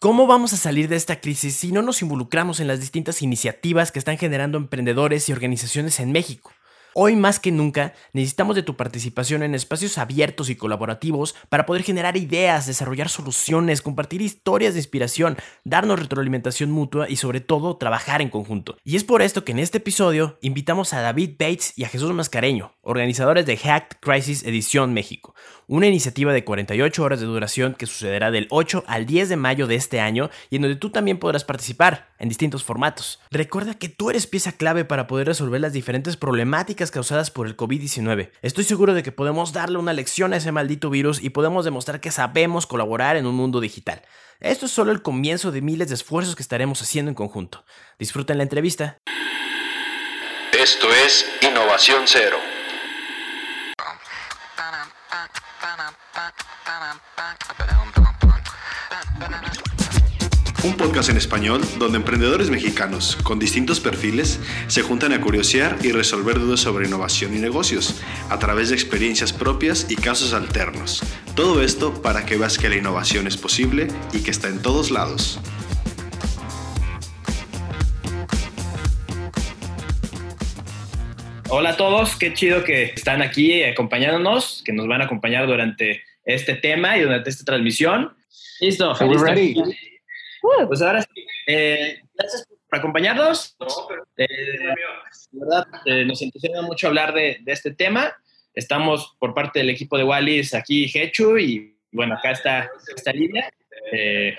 [0.00, 3.90] ¿Cómo vamos a salir de esta crisis si no nos involucramos en las distintas iniciativas
[3.90, 6.52] que están generando emprendedores y organizaciones en México?
[6.94, 11.82] Hoy más que nunca necesitamos de tu participación en espacios abiertos y colaborativos para poder
[11.82, 18.22] generar ideas, desarrollar soluciones, compartir historias de inspiración, darnos retroalimentación mutua y sobre todo trabajar
[18.22, 18.76] en conjunto.
[18.84, 22.12] Y es por esto que en este episodio invitamos a David Bates y a Jesús
[22.12, 25.34] Mascareño, organizadores de Hacked Crisis Edición México,
[25.66, 29.66] una iniciativa de 48 horas de duración que sucederá del 8 al 10 de mayo
[29.66, 33.20] de este año y en donde tú también podrás participar en distintos formatos.
[33.30, 37.56] Recuerda que tú eres pieza clave para poder resolver las diferentes problemáticas causadas por el
[37.56, 38.30] COVID-19.
[38.40, 42.00] Estoy seguro de que podemos darle una lección a ese maldito virus y podemos demostrar
[42.00, 44.02] que sabemos colaborar en un mundo digital.
[44.40, 47.64] Esto es solo el comienzo de miles de esfuerzos que estaremos haciendo en conjunto.
[47.98, 48.98] Disfruten la entrevista.
[50.52, 52.47] Esto es Innovación Cero.
[60.98, 66.40] Podcast en español donde emprendedores mexicanos con distintos perfiles se juntan a curiosear y resolver
[66.40, 71.04] dudas sobre innovación y negocios a través de experiencias propias y casos alternos.
[71.36, 74.90] Todo esto para que veas que la innovación es posible y que está en todos
[74.90, 75.38] lados.
[81.48, 86.02] Hola a todos, qué chido que están aquí acompañándonos, que nos van a acompañar durante
[86.24, 88.16] este tema y durante esta transmisión.
[88.60, 89.54] Listo, feliz ready.
[90.40, 93.56] Pues ahora sí, eh, gracias por acompañarnos.
[94.16, 94.26] Eh,
[95.32, 98.12] verdad, eh, nos entusiasma mucho hablar de, este tema.
[98.54, 103.50] Estamos por parte del equipo de Wallis aquí, Hechu, y bueno, acá está esta línea.
[103.90, 104.36] que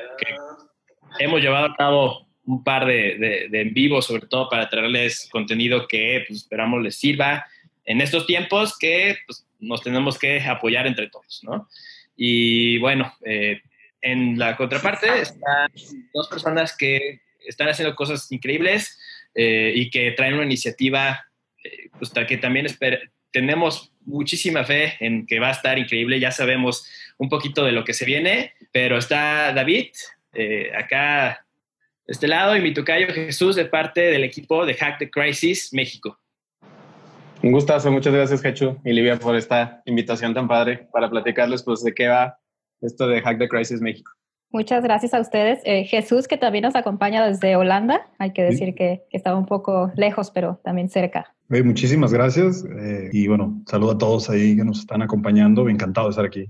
[1.19, 5.87] hemos llevado a cabo un par de, de, en vivo, sobre todo para traerles contenido
[5.87, 7.45] que pues, esperamos les sirva
[7.85, 11.67] en estos tiempos que pues, nos tenemos que apoyar entre todos, ¿no?
[12.15, 13.61] Y bueno, eh,
[14.01, 15.71] en la contraparte están
[16.13, 18.99] dos personas que están haciendo cosas increíbles
[19.35, 21.25] eh, y que traen una iniciativa
[21.63, 22.67] eh, pues, que también
[23.31, 26.19] tenemos muchísima fe en que va a estar increíble.
[26.19, 26.87] Ya sabemos
[27.17, 29.87] un poquito de lo que se viene, pero está David
[30.33, 31.45] eh, acá
[32.07, 35.73] de este lado y mi tocayo Jesús de parte del equipo de Hack the Crisis
[35.73, 36.17] México.
[37.41, 41.83] Un gustazo, muchas gracias Jesús y Livia por esta invitación tan padre para platicarles pues
[41.83, 42.37] de qué va
[42.81, 44.11] esto de Hack the Crisis México.
[44.51, 45.59] Muchas gracias a ustedes.
[45.63, 48.09] Eh, Jesús, que también nos acompaña desde Holanda.
[48.17, 51.35] Hay que decir que, estaba un poco lejos, pero también cerca.
[51.49, 52.65] muchísimas gracias.
[52.65, 55.69] Eh, y bueno, saludo a todos ahí que nos están acompañando.
[55.69, 56.47] Encantado de estar aquí.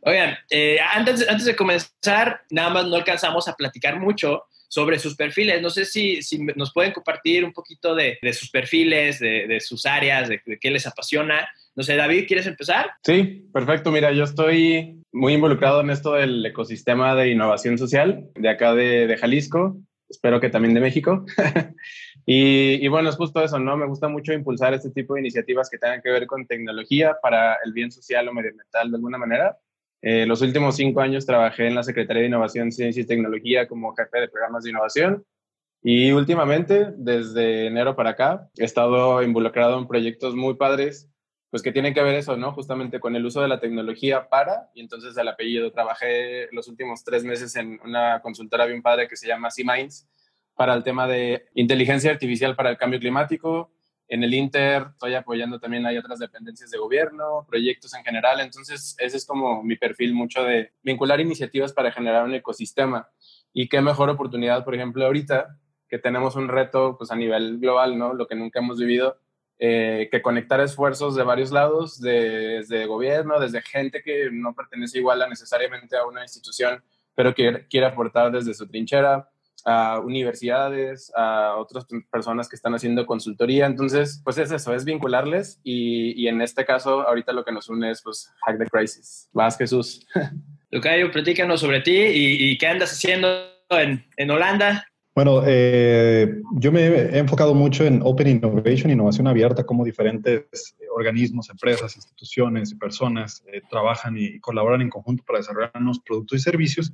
[0.00, 5.14] Oigan, eh, antes, antes de comenzar, nada más no alcanzamos a platicar mucho sobre sus
[5.14, 5.60] perfiles.
[5.60, 9.60] No sé si, si nos pueden compartir un poquito de, de sus perfiles, de, de
[9.60, 11.46] sus áreas, de, qué les apasiona.
[11.74, 12.90] No sé, David, ¿quieres empezar?
[13.02, 13.90] Sí, perfecto.
[13.90, 19.16] Mira, yo estoy muy involucrado en esto del ecosistema de innovación social de acá de,
[19.18, 19.78] Jalisco.
[20.08, 21.24] Espero que también de México.
[22.26, 23.78] y, y, bueno, es justo eso, ¿no?
[23.78, 27.56] Me gusta mucho impulsar este tipo de iniciativas que tengan que ver con tecnología para
[27.64, 29.56] el bien social o medioambiental de alguna manera.
[30.02, 33.94] Eh, los últimos cinco años trabajé en la Secretaría de Innovación, Ciencia y Tecnología como
[33.94, 35.24] jefe de programas de innovación.
[35.82, 41.08] Y últimamente, desde enero para acá, he estado involucrado en proyectos muy padres
[41.52, 42.52] pues que tiene que ver eso, ¿no?
[42.52, 47.04] Justamente con el uso de la tecnología para, y entonces el apellido, trabajé los últimos
[47.04, 50.08] tres meses en una consultora bien padre que se llama C-Minds
[50.54, 53.70] para el tema de inteligencia artificial para el cambio climático.
[54.08, 58.96] En el Inter estoy apoyando también, hay otras dependencias de gobierno, proyectos en general, entonces
[58.98, 63.10] ese es como mi perfil mucho de vincular iniciativas para generar un ecosistema.
[63.52, 67.98] Y qué mejor oportunidad, por ejemplo, ahorita que tenemos un reto pues a nivel global,
[67.98, 68.14] ¿no?
[68.14, 69.18] Lo que nunca hemos vivido,
[69.64, 75.22] eh, que conectar esfuerzos de varios lados, desde gobierno, desde gente que no pertenece igual
[75.22, 76.82] a necesariamente a una institución,
[77.14, 79.30] pero que quiere aportar desde su trinchera,
[79.64, 83.66] a universidades, a otras personas que están haciendo consultoría.
[83.66, 87.68] Entonces, pues es eso, es vincularles y, y en este caso, ahorita lo que nos
[87.68, 89.28] une es pues Hack the Crisis.
[89.32, 90.04] Vas, Jesús.
[90.72, 93.28] Lucayo, platícanos sobre ti y, y qué andas haciendo
[93.70, 94.88] en, en Holanda.
[95.14, 101.50] Bueno, eh, yo me he enfocado mucho en Open Innovation, innovación abierta, cómo diferentes organismos,
[101.50, 106.42] empresas, instituciones y personas eh, trabajan y colaboran en conjunto para desarrollar nuevos productos y
[106.42, 106.92] servicios.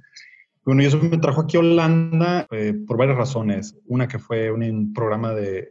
[0.64, 3.76] Bueno, y eso me trajo aquí a Holanda eh, por varias razones.
[3.86, 5.68] Una que fue un, programa de,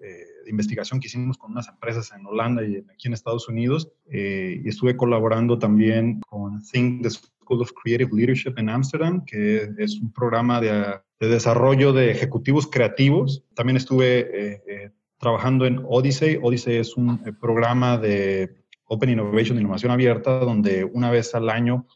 [0.47, 3.91] investigación que hicimos con unas empresas en Holanda y aquí en Estados Unidos.
[4.09, 7.09] y estuve colaborando también con Think, the
[7.47, 12.67] School of Creative Leadership en Amsterdam, que es un programa de de desarrollo de ejecutivos
[12.67, 13.43] creativos.
[13.55, 16.39] También estuve eh, eh, trabajando en Odyssey.
[16.41, 18.55] Odyssey es un eh, programa de
[18.85, 21.87] Open Innovation, innovación abierta, donde una vez al año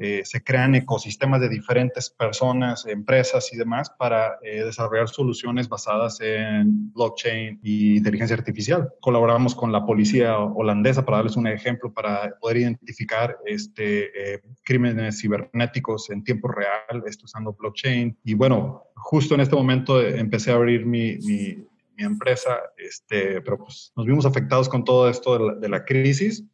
[0.00, 6.20] eh, se crean ecosistemas de diferentes personas, empresas y demás para eh, desarrollar soluciones basadas
[6.20, 8.90] en blockchain y inteligencia artificial.
[9.00, 15.20] Colaboramos con la policía holandesa, para darles un ejemplo, para poder identificar este, eh, crímenes
[15.20, 18.16] cibernéticos en tiempo real, esto usando blockchain.
[18.22, 21.66] Y bueno, justo en este momento empecé a abrir mi, mi,
[22.00, 26.44] empresa, este, pero pues nos vimos afectados con todo esto de la, de la crisis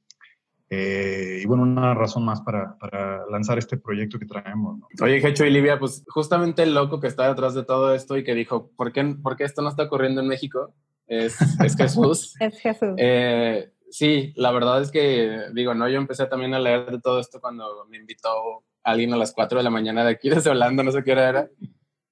[0.70, 4.80] eh, y bueno, una razón más para, para, lanzar este proyecto que traemos.
[5.00, 8.24] Oye, Hecho y Livia, pues justamente el loco que está detrás de todo esto y
[8.24, 10.74] que dijo, ¿por qué, por qué esto no está ocurriendo en México?
[11.06, 12.34] Es, es Jesús.
[12.40, 12.94] es Jesús.
[12.96, 17.20] Eh, sí, la verdad es que, digo, no, yo empecé también a leer de todo
[17.20, 20.82] esto cuando me invitó alguien a las 4 de la mañana de aquí desde Holanda,
[20.82, 21.50] no sé qué hora era.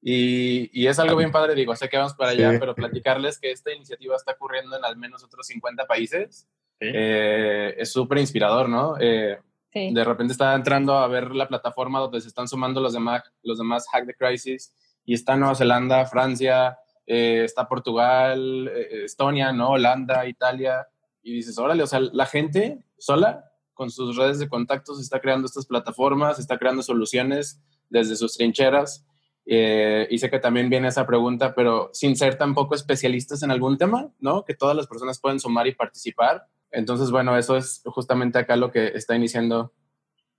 [0.04, 3.52] Y, y, es algo bien padre, digo, sé que vamos para allá, pero platicarles que
[3.52, 6.48] esta iniciativa está ocurriendo en al menos otros 50 países
[6.82, 8.96] eh, es súper inspirador, ¿no?
[8.98, 9.38] Eh,
[9.74, 13.56] de repente estaba entrando a ver la plataforma donde se están sumando los demás, los
[13.56, 14.74] demás Hack the Crisis
[15.04, 19.70] y está Nueva Zelanda, Francia, eh, está Portugal, Estonia, ¿no?
[19.70, 20.86] Holanda, Italia.
[21.22, 25.46] Y dices, órale, o sea, la gente sola con sus redes de contactos está creando
[25.46, 29.06] estas plataformas, está creando soluciones desde sus trincheras.
[29.46, 34.10] y sé que también viene esa pregunta, pero sin ser tampoco especialistas en algún tema,
[34.18, 34.44] ¿no?
[34.44, 36.46] Que todas las personas pueden sumar y participar.
[36.72, 39.72] Entonces, bueno, eso es justamente acá lo que está iniciando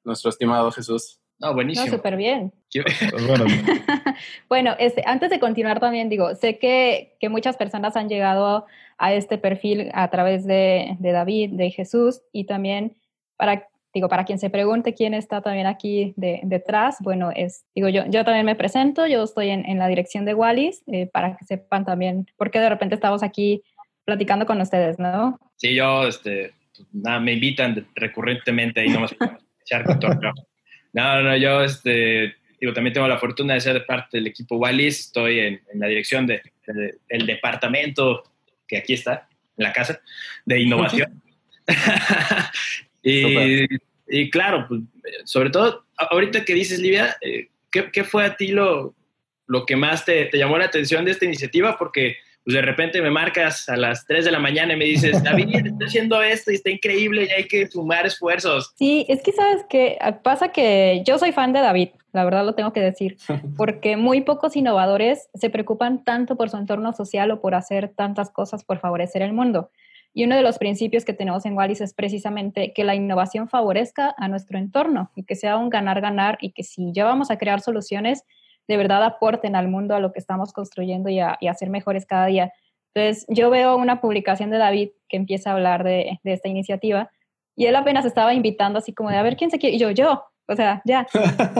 [0.04, 1.20] nuestro estimado Jesús.
[1.40, 1.88] No, buenísimo.
[1.88, 2.54] No, súper bien.
[2.72, 3.46] Pues bueno,
[4.50, 8.66] bueno este, antes de continuar también digo, sé que, que, muchas personas han llegado
[8.98, 12.96] a este perfil a través de, de, David, de Jesús, y también
[13.36, 17.90] para, digo, para quien se pregunte quién está también aquí de, detrás, bueno, es, digo,
[17.90, 21.36] yo, yo también me presento, yo estoy en, en la dirección de Wallis, eh, para
[21.36, 23.64] que sepan también por qué de repente estamos aquí
[24.06, 25.40] platicando con ustedes, ¿no?
[25.56, 26.54] Sí, yo, este,
[26.92, 29.16] nada, me invitan recurrentemente y no más
[29.62, 29.86] echar
[30.94, 35.00] No, no, yo, este, digo, también tengo la fortuna de ser parte del equipo Wallis,
[35.00, 38.24] estoy en, la dirección del de, departamento
[38.68, 39.28] que aquí está,
[39.58, 40.02] en la casa,
[40.46, 41.22] de innovación.
[43.04, 43.66] y,
[44.08, 44.82] y, claro, pues,
[45.26, 48.96] sobre todo, ahorita que dices, Livia, eh, ¿qué, ¿qué, fue a ti lo,
[49.48, 51.78] lo que más te, te llamó la atención de esta iniciativa?
[51.78, 55.24] Porque pues de repente me marcas a las 3 de la mañana y me dices,
[55.24, 58.74] David, estoy haciendo esto y está increíble y hay que sumar esfuerzos.
[58.76, 62.54] Sí, es que sabes que pasa que yo soy fan de David, la verdad lo
[62.54, 63.18] tengo que decir,
[63.58, 68.30] porque muy pocos innovadores se preocupan tanto por su entorno social o por hacer tantas
[68.30, 69.72] cosas por favorecer el mundo.
[70.16, 74.14] Y uno de los principios que tenemos en Wallis es precisamente que la innovación favorezca
[74.16, 77.62] a nuestro entorno y que sea un ganar-ganar y que si ya vamos a crear
[77.62, 78.24] soluciones,
[78.68, 82.28] de verdad aporten al mundo, a lo que estamos construyendo y a, ser mejores cada
[82.28, 82.54] día.
[82.94, 87.10] Entonces, yo veo una publicación de David que empieza a hablar de, esta iniciativa
[87.56, 89.76] y él apenas estaba invitando así como de, a ver, ¿quién se quiere?
[89.76, 91.08] Y yo, yo, o sea, ya.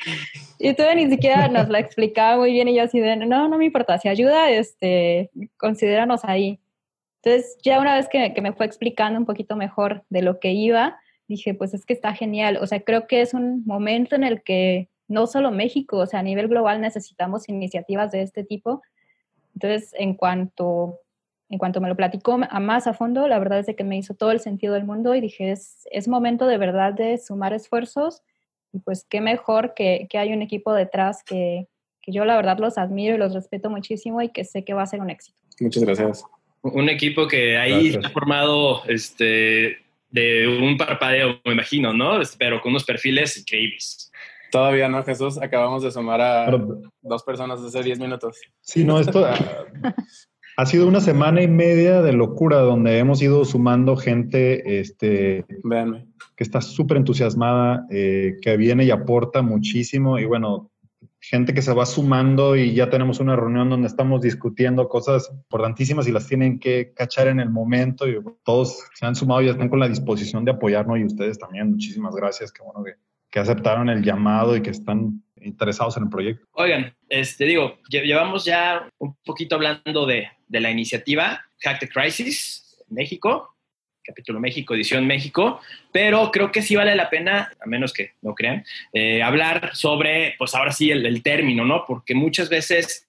[0.58, 3.58] y tú ni siquiera nos la explicaba muy bien y yo así de, no, no
[3.58, 6.60] me importa, si ayuda, este, considéranos ahí.
[7.22, 10.52] Entonces, ya una vez que, que me fue explicando un poquito mejor de lo que
[10.52, 10.98] iba,
[11.28, 12.58] dije, pues es que está genial.
[12.60, 16.20] O sea, creo que es un momento en el que no solo México, o sea,
[16.20, 18.80] a nivel global necesitamos iniciativas de este tipo.
[19.54, 21.00] Entonces, en cuanto,
[21.48, 24.14] en cuanto me lo platicó a más a fondo, la verdad es que me hizo
[24.14, 28.22] todo el sentido del mundo y dije, es, es momento de verdad de sumar esfuerzos
[28.72, 31.66] y pues qué mejor que, que hay un equipo detrás que,
[32.00, 34.82] que yo la verdad los admiro y los respeto muchísimo y que sé que va
[34.82, 35.36] a ser un éxito.
[35.58, 36.24] Muchas gracias.
[36.62, 39.78] Un equipo que ahí está formado este,
[40.10, 42.20] de un parpadeo, me imagino, ¿no?
[42.38, 44.09] Pero con unos perfiles increíbles.
[44.50, 45.38] Todavía no, Jesús.
[45.40, 46.50] Acabamos de sumar a
[47.02, 48.38] dos personas hace 10 minutos.
[48.60, 49.26] Sí, no, esto
[50.56, 55.44] ha, sido una semana y media de locura donde hemos ido sumando gente este,
[56.36, 60.18] que está súper entusiasmada, eh, que viene y aporta muchísimo.
[60.18, 60.70] Y bueno,
[61.20, 66.08] gente que se va sumando y ya tenemos una reunión donde estamos discutiendo cosas importantísimas
[66.08, 68.08] y las tienen que cachar en el momento.
[68.08, 71.70] Y todos se han sumado y están con la disposición de apoyarnos y ustedes también.
[71.70, 72.50] Muchísimas gracias.
[72.52, 72.94] Qué bueno que
[73.30, 76.46] que aceptaron el llamado y que están interesados en el proyecto.
[76.52, 82.84] Oigan, este, digo, llevamos ya un poquito hablando de, de la iniciativa Hack the Crisis
[82.88, 83.56] México,
[84.02, 85.60] capítulo México, edición México,
[85.92, 90.34] pero creo que sí vale la pena, a menos que no crean, eh, hablar sobre,
[90.38, 91.84] pues ahora sí, el, término, ¿no?
[91.86, 93.08] Porque muchas veces,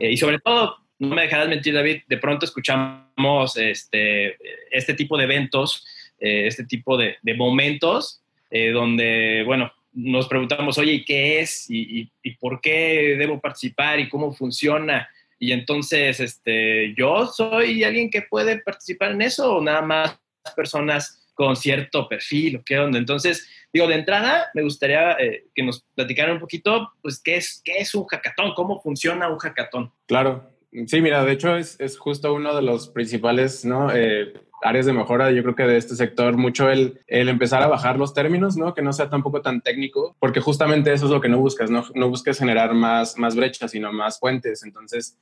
[0.00, 4.36] eh, y sobre todo, no me dejarás mentir, David, de pronto escuchamos este,
[4.70, 5.86] este tipo de eventos,
[6.18, 11.66] eh, este tipo de, de momentos eh, donde, bueno, nos preguntamos, oye, ¿y qué es?
[11.68, 13.98] ¿Y, por qué debo participar?
[14.00, 15.08] ¿Y cómo funciona?
[15.38, 20.18] Y entonces, este, ¿yo soy alguien que puede participar en eso o nada más
[20.54, 22.98] personas con cierto perfil o qué onda.
[22.98, 27.62] Entonces, digo, de entrada, me gustaría eh, que nos platicaran un poquito, pues, ¿qué es,
[27.64, 28.54] qué es un hackathon?
[28.54, 29.92] ¿Cómo funciona un hackathon?
[30.06, 30.50] Claro.
[30.86, 33.94] Sí, mira, de hecho es, es justo uno de los principales, ¿no?
[33.94, 37.68] Eh, áreas de mejora, yo creo que de este sector, mucho el, el, empezar a
[37.68, 38.74] bajar los términos, ¿no?
[38.74, 41.84] Que no sea tampoco tan técnico, porque justamente eso es lo que no buscas, ¿no?
[41.94, 44.62] No buscas generar más, más brechas, sino más puentes.
[44.62, 45.18] Entonces,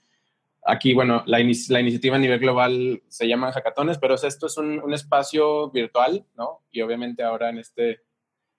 [0.69, 4.81] Aquí, bueno, la, la, iniciativa a nivel global se llama hackatones, pero esto es un,
[4.81, 6.63] un, espacio virtual, ¿no?
[6.73, 8.01] Y obviamente ahora en, este,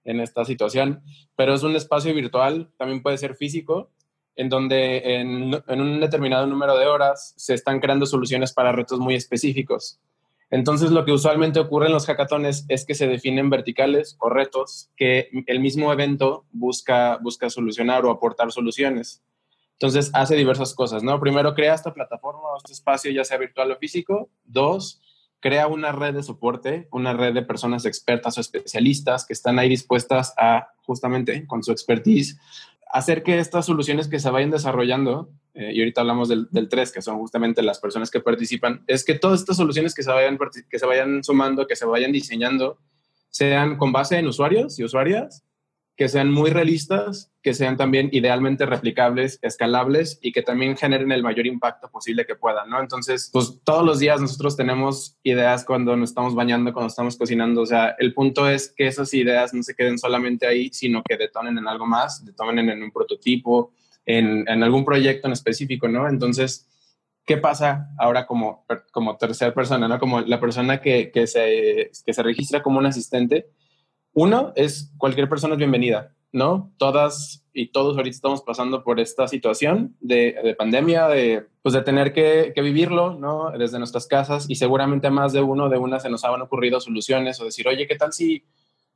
[0.06, 1.04] en esta situación,
[1.36, 3.92] pero es un espacio virtual, también puede ser físico,
[4.38, 9.00] en donde en, en un determinado número de horas se están creando soluciones para retos
[9.00, 10.00] muy específicos.
[10.50, 14.90] Entonces, lo que usualmente ocurre en los hackatones es que se definen verticales o retos
[14.96, 19.24] que el mismo evento busca, busca solucionar o aportar soluciones.
[19.74, 21.20] Entonces hace diversas cosas, ¿no?
[21.20, 24.30] Primero, crea esta plataforma o este espacio, ya sea virtual o físico.
[24.44, 25.02] Dos,
[25.40, 29.70] crea una red de soporte, una red de personas expertas o especialistas que están ahí
[29.70, 32.40] dispuestas a, justamente con su expertise,
[32.92, 36.92] hacer que estas soluciones que se vayan desarrollando, eh, y ahorita hablamos del, del 3,
[36.92, 40.38] que son justamente las personas que participan, es que todas estas soluciones que se vayan,
[40.70, 42.78] que se vayan sumando, que se vayan diseñando,
[43.30, 45.44] sean con base en usuarios y usuarias
[45.98, 51.24] que sean muy realistas, que sean también idealmente replicables, escalables y que también generen el
[51.24, 52.80] mayor impacto posible que puedan, ¿no?
[52.80, 57.62] Entonces, pues todos los días nosotros tenemos ideas cuando nos estamos bañando, cuando estamos cocinando,
[57.62, 61.18] o sea, el punto es que esas ideas no se queden solamente ahí, sino que
[61.18, 63.72] detonen en algo más, detonen en un prototipo,
[64.06, 66.08] en, en algún proyecto en específico, ¿no?
[66.08, 66.68] Entonces,
[67.26, 69.98] ¿qué pasa ahora como, como tercera persona, ¿no?
[69.98, 73.48] Como la persona que, que, se, que se registra como un asistente,
[74.18, 76.74] uno es cualquier persona es bienvenida, ¿no?
[76.78, 82.14] Todas y todos ahorita estamos pasando por esta situación de, pandemia, de, pues de tener
[82.14, 83.52] que, vivirlo, ¿no?
[83.52, 86.80] Desde nuestras casas y seguramente a más de uno de una se nos han ocurrido
[86.80, 88.44] soluciones o decir, oye, ¿qué tal si,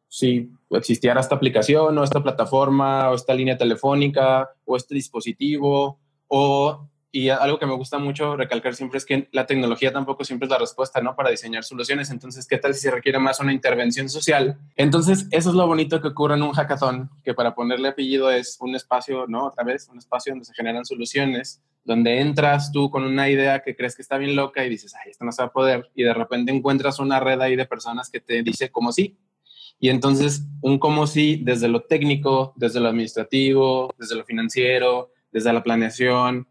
[0.08, 6.00] si existiera esta aplicación o esta plataforma o esta línea telefónica o este dispositivo
[6.30, 10.46] o y algo que me gusta mucho recalcar siempre es que la tecnología tampoco siempre
[10.46, 11.14] es la respuesta, ¿no?
[11.14, 12.10] Para diseñar soluciones.
[12.10, 14.58] Entonces, ¿qué tal si se requiere más una intervención social?
[14.78, 18.58] Entonces, eso es lo bonito que ocurre en un hackathon, que para ponerle apellido es
[18.62, 19.48] un espacio, ¿no?
[19.48, 23.76] Otra vez, un espacio donde se generan soluciones, donde entras tú con una idea que
[23.76, 25.92] crees que está bien loca y dices, ay, esto no se va a poder.
[25.94, 29.18] Y de repente encuentras una red ahí de personas que te dice como sí.
[29.80, 35.52] Y entonces, un como sí desde lo técnico, desde lo administrativo, desde lo financiero, desde
[35.52, 36.48] la planeación,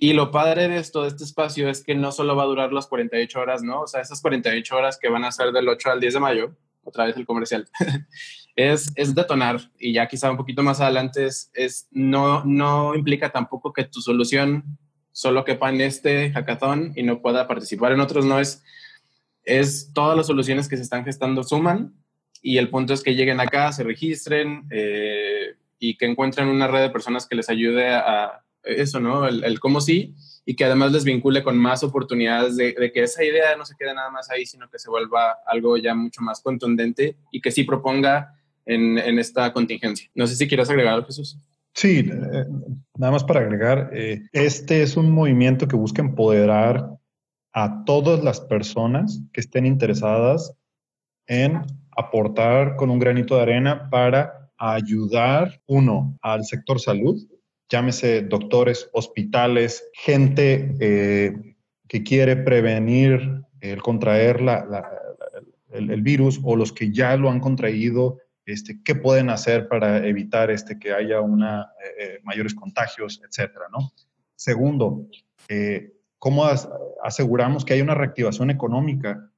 [0.00, 2.72] y lo padre de esto, de este espacio, es que no solo va a durar
[2.72, 3.82] las 48 horas, ¿no?
[3.82, 6.56] O sea, esas 48 horas que van a ser del 8 al 10 de mayo,
[6.84, 7.68] otra vez el comercial,
[8.56, 9.60] es, es detonar.
[9.76, 14.00] Y ya quizá un poquito más adelante es, es, no, no implica tampoco que tu
[14.00, 14.78] solución
[15.10, 18.62] solo quepa en este hackathon y no pueda participar en otros, no es,
[19.42, 21.92] es todas las soluciones que se están gestando suman
[22.40, 26.82] y el punto es que lleguen acá, se registren eh, y que encuentren una red
[26.82, 29.26] de personas que les ayude a eso, ¿no?
[29.26, 33.56] El, cómo sí, y que además les vincule con más oportunidades de, que esa idea
[33.56, 37.16] no se quede nada más ahí, sino que se vuelva algo ya mucho más contundente
[37.32, 38.34] y que sí proponga
[38.66, 40.10] en, esta contingencia.
[40.14, 41.38] No sé si quieres agregar Jesús.
[41.74, 42.44] Sí, eh,
[42.96, 46.90] nada más para agregar, eh, este es un movimiento que busca empoderar
[47.52, 50.54] a todas las personas que estén interesadas
[51.26, 51.62] en
[51.96, 57.16] aportar con un granito de arena para ayudar, uno, al sector salud,
[57.68, 61.56] llámese doctores, hospitales, gente eh,
[61.86, 64.40] que quiere prevenir el contraer
[65.70, 70.50] el, virus o los que ya lo han contraído, este, qué pueden hacer para evitar
[70.50, 73.92] este, que haya una, eh, eh, mayores contagios, etcétera, ¿no?
[74.34, 75.06] Segundo,
[76.18, 76.44] ¿cómo
[77.02, 79.30] aseguramos que hay una reactivación económica?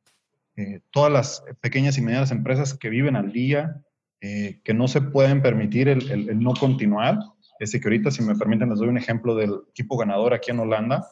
[0.90, 3.80] todas las pequeñas y medianas empresas que viven al día,
[4.20, 7.18] que no se pueden permitir el no continuar,
[7.60, 10.60] este, que ahorita, si me permiten, les doy un ejemplo del equipo ganador aquí en
[10.60, 11.06] Holanda,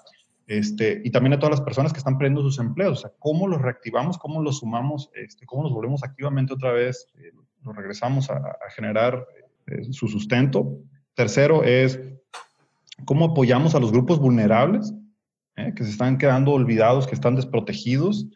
[0.46, 3.46] este, y también a todas las personas que están perdiendo sus empleos, o sea, cómo
[3.46, 8.30] los reactivamos, cómo los sumamos, este, cómo los volvemos activamente otra vez, eh, los regresamos
[8.30, 9.26] a, generar
[9.66, 10.78] eh, su sustento.
[11.12, 12.00] Tercero es
[13.04, 14.94] cómo apoyamos a los grupos vulnerables,
[15.56, 18.26] eh, que se están quedando olvidados, que están desprotegidos.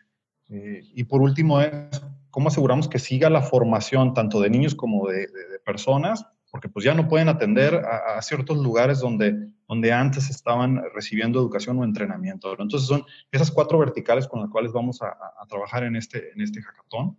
[0.51, 5.27] y por último es cómo aseguramos que siga la formación tanto de niños como de
[5.65, 11.41] personas porque pues ya no pueden atender a, ciertos lugares donde, donde antes estaban recibiendo
[11.41, 12.53] educación o entrenamiento.
[12.53, 15.17] Entonces son esas cuatro verticales con las cuales vamos a,
[15.49, 17.19] trabajar en este, en este hackathon.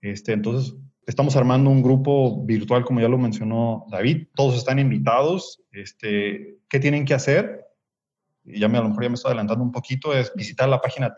[0.00, 0.74] Este, entonces
[1.06, 4.26] estamos armando un grupo virtual, como ya lo mencionó David.
[4.34, 5.62] Todos están invitados.
[5.70, 7.64] Este, ¿Qué tienen que hacer?
[8.44, 10.80] Y ya me, a lo mejor ya me estoy adelantando un poquito, es visitar la
[10.80, 11.14] página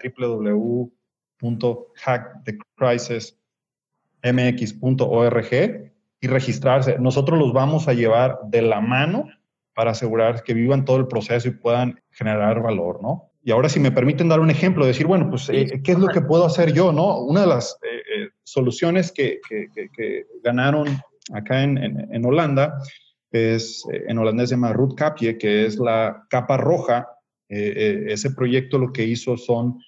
[1.41, 3.45] www.hackthecrisis.com
[4.25, 5.94] mx.org
[6.25, 6.99] y registrarse.
[6.99, 9.29] Nosotros los vamos a llevar de la mano
[9.75, 13.31] para asegurar que vivan todo el proceso y puedan generar valor, ¿no?
[13.43, 16.09] Y ahora si me permiten dar un ejemplo, decir, bueno, pues, eh, ¿qué es lo
[16.09, 17.19] que puedo hacer yo, no?
[17.19, 20.89] Una de las eh, eh, soluciones que, que, ganaron
[21.33, 22.79] acá en, en, Holanda
[23.31, 27.07] es, en holandés se llama Root Capje, que es la capa roja.
[27.49, 29.79] ese proyecto lo que hizo son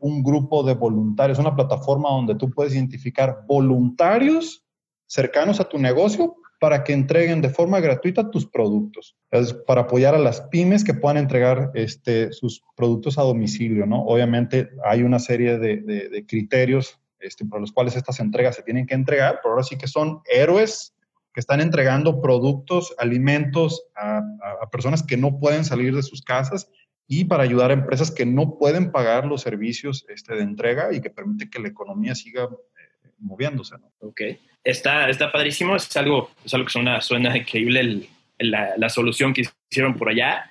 [0.00, 4.64] un grupo de voluntarios, una plataforma donde tú puedes identificar voluntarios
[5.10, 9.16] cercanos a tu negocio para que entreguen de forma gratuita tus productos.
[9.30, 14.04] Es para apoyar a las pymes que puedan entregar este, sus productos a domicilio, ¿no?
[14.04, 18.94] Obviamente hay una serie de, criterios este, por los cuales estas entregas se tienen que
[18.94, 20.94] entregar, pero ahora sí que son héroes
[21.32, 24.22] que están entregando productos, alimentos a,
[24.70, 26.70] personas que no pueden salir de sus casas
[27.08, 31.00] y para ayudar a empresas que no pueden pagar los servicios este, de entrega y
[31.00, 33.76] que permite que la economía siga eh, moviéndose.
[33.78, 33.90] ¿no?
[34.00, 34.20] Ok
[34.64, 39.44] está, está padrísimo, es algo, es algo que suena, suena increíble la, la, solución que
[39.70, 40.50] hicieron por allá.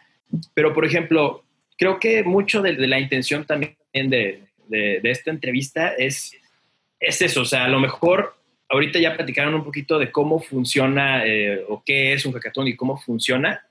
[0.54, 1.44] Pero, por ejemplo,
[1.78, 6.36] creo que mucho de, la intención también de, de, esta entrevista es,
[7.00, 8.36] es eso, o sea, a lo mejor
[8.70, 12.76] ahorita ya platicaron un poquito de cómo funciona eh, o qué es un hackathon y
[12.76, 13.66] cómo funciona,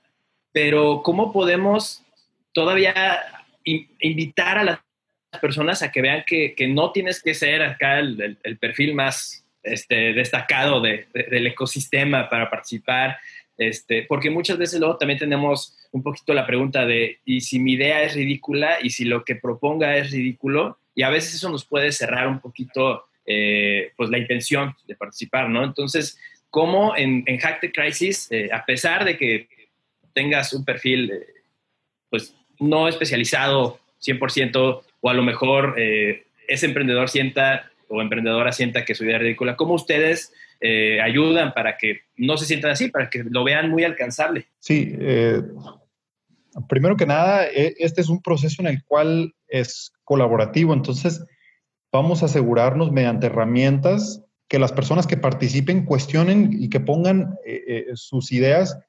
[0.51, 2.03] pero cómo podemos
[2.51, 3.21] todavía
[3.63, 4.79] invitar a las
[5.39, 9.45] personas a que vean que, que no tienes que ser acá el, el perfil más
[9.63, 13.17] este, destacado del ecosistema para participar,
[13.57, 17.73] este, porque muchas veces luego también tenemos un poquito la pregunta de, ¿y si mi
[17.73, 18.77] idea es ridícula?
[18.81, 20.79] ¿Y si lo que proponga es ridículo?
[20.95, 25.49] Y a veces eso nos puede cerrar un poquito eh, pues la intención de participar,
[25.49, 25.63] ¿no?
[25.63, 26.17] Entonces,
[26.49, 29.49] ¿cómo en, Hack the Crisis, eh, a pesar de que
[30.13, 31.27] tengas un perfil eh,
[32.09, 38.95] pues no especializado 100% o a lo mejor ese emprendedor sienta o emprendedora sienta que
[38.95, 40.31] su idea es ridícula, ¿cómo ustedes
[40.61, 44.47] eh, ayudan para que no se sientan así, para que lo vean muy alcanzable?
[44.59, 45.41] Sí, eh,
[46.67, 51.25] primero que nada, e, este es un proceso en el cual es colaborativo, entonces
[51.91, 57.85] vamos a asegurarnos mediante herramientas que las personas que participen cuestionen y que pongan eh,
[57.93, 58.79] sus ideas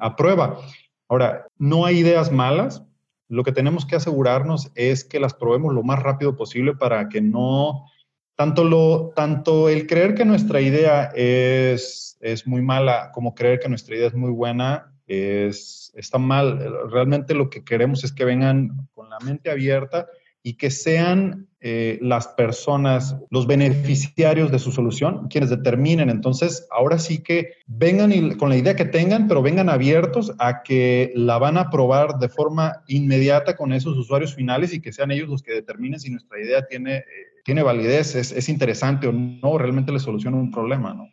[0.00, 0.60] a prueba.
[1.08, 2.84] Ahora, no hay ideas malas,
[3.30, 7.20] lo que tenemos que asegurarnos es que las probemos lo más rápido posible para que
[7.20, 7.86] no,
[8.34, 13.68] tanto, lo, tanto el creer que nuestra idea es, es muy mala como creer que
[13.68, 16.90] nuestra idea es muy buena es, está mal.
[16.90, 20.06] Realmente lo que queremos es que vengan con la mente abierta
[20.42, 26.08] y que sean eh, las personas, los beneficiarios de su solución, quienes determinen.
[26.08, 31.12] Entonces, ahora sí que vengan con la idea que tengan, pero vengan abiertos a que
[31.14, 35.28] la van a probar de forma inmediata con esos usuarios finales y que sean ellos
[35.28, 37.04] los que determinen si nuestra idea tiene, eh,
[37.44, 41.10] tiene validez, es, es, interesante o no, realmente le soluciona un problema, ¿no?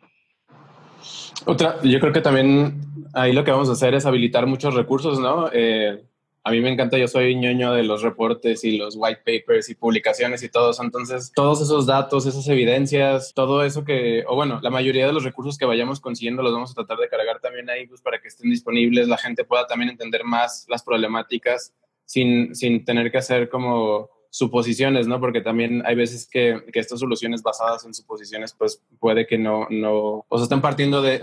[1.44, 2.80] Otra, yo creo que también
[3.12, 5.50] ahí lo que vamos a hacer es habilitar muchos recursos, ¿no?
[5.52, 6.04] Eh,
[6.48, 9.74] a mí me encanta, yo soy ñoño de los reportes y los white papers y
[9.74, 10.72] publicaciones y todo.
[10.82, 15.24] Entonces, todos esos datos, esas evidencias, todo eso que, o bueno, la mayoría de los
[15.24, 18.28] recursos que vayamos consiguiendo los vamos a tratar de cargar también ahí pues, para que
[18.28, 21.74] estén disponibles, la gente pueda también entender más las problemáticas
[22.06, 25.20] sin, sin tener que hacer como suposiciones, ¿no?
[25.20, 29.66] Porque también hay veces que, que, estas soluciones basadas en suposiciones, pues puede que no,
[29.68, 31.20] no, o sea, están partiendo de,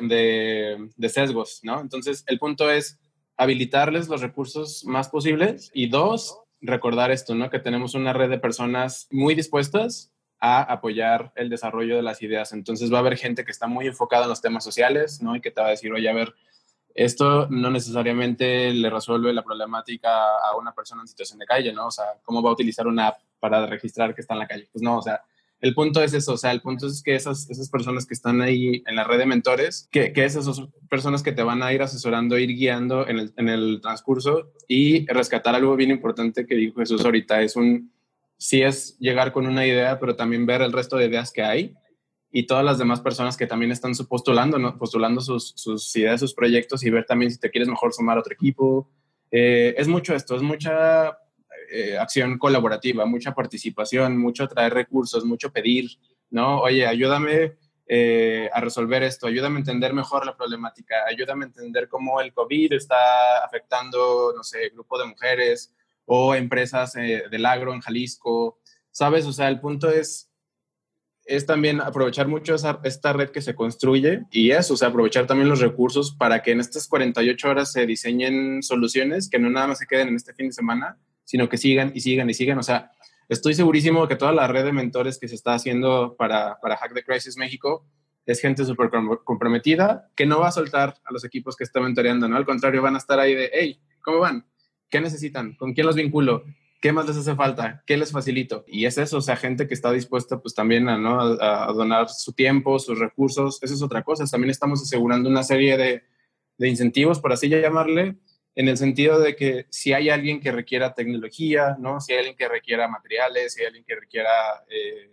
[0.95, 1.81] de sesgos, ¿no?
[1.81, 2.99] Entonces, el punto es
[3.37, 7.49] habilitarles los recursos más posibles y dos, recordar esto, ¿no?
[7.49, 12.53] Que tenemos una red de personas muy dispuestas a apoyar el desarrollo de las ideas.
[12.53, 15.35] Entonces va a haber gente que está muy enfocada en los temas sociales, ¿no?
[15.35, 16.33] Y que te va a decir, oye, a ver,
[16.93, 21.87] esto no necesariamente le resuelve la problemática a una persona en situación de calle, ¿no?
[21.87, 24.69] O sea, ¿cómo va a utilizar una app para registrar que está en la calle?
[24.71, 25.21] Pues no, o sea,
[25.65, 28.39] el punto es eso, o sea, el punto es que esas, esas personas que están
[28.39, 31.73] ahí en la red de mentores, que, que esas son personas que te van a
[31.73, 36.53] ir asesorando, ir guiando en el, en el transcurso y rescatar algo bien importante que
[36.53, 37.91] dijo Jesús ahorita, es un,
[38.37, 41.73] sí es llegar con una idea, pero también ver el resto de ideas que hay
[42.31, 44.77] y todas las demás personas que también están postulando, ¿no?
[44.77, 48.19] postulando sus, sus, ideas, sus proyectos y ver también si te quieres mejor sumar a
[48.19, 48.87] otro equipo.
[49.31, 51.17] Eh, es mucho esto, es mucha
[51.71, 55.89] eh, acción colaborativa, mucha participación, mucho traer recursos, mucho pedir,
[56.29, 56.61] ¿no?
[56.61, 57.55] Oye, ayúdame
[57.87, 62.33] eh, a resolver esto, ayúdame a entender mejor la problemática, ayúdame a entender cómo el
[62.33, 65.71] COVID está afectando, no sé, grupo de mujeres
[66.05, 69.27] o empresas eh, del agro en Jalisco, ¿sabes?
[69.27, 70.31] O sea, el punto es,
[71.25, 75.49] es también aprovechar mucho esta red que se construye y eso, o sea, aprovechar también
[75.49, 79.77] los recursos para que en estas 48 horas se diseñen soluciones que no nada más
[79.77, 82.57] se queden en este fin de semana, sino que sigan y sigan y sigan.
[82.59, 82.91] O sea,
[83.27, 86.93] estoy segurísimo que toda la red de mentores que se está haciendo para, para Hack
[86.93, 87.85] the Crisis México
[88.25, 88.89] es gente súper
[89.23, 92.37] comprometida que no va a soltar a los equipos que está mentoreando, ¿no?
[92.37, 94.45] Al contrario, van a estar ahí de, hey, ¿cómo van?
[94.89, 95.55] ¿Qué necesitan?
[95.55, 96.43] ¿Con quién los vinculo?
[96.81, 97.83] ¿Qué más les hace falta?
[97.85, 98.63] ¿Qué les facilito?
[98.67, 101.19] Y es eso, o sea, gente que está dispuesta pues también a, ¿no?
[101.21, 104.25] a, donar su tiempo, sus recursos, eso es otra cosa.
[104.25, 106.03] También estamos asegurando una serie de,
[106.57, 108.17] de incentivos, por así llamarle,
[108.55, 111.99] en el sentido de que si hay alguien que requiera tecnología, ¿no?
[111.99, 114.29] Si hay alguien que requiera materiales, si hay alguien que requiera,
[114.69, 115.11] eh,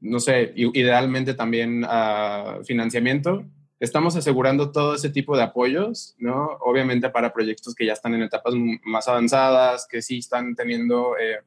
[0.00, 3.44] no sé, idealmente también uh, financiamiento,
[3.80, 6.58] estamos asegurando todo ese tipo de apoyos, ¿no?
[6.60, 11.38] Obviamente para proyectos que ya están en etapas más avanzadas, que sí están teniendo eh,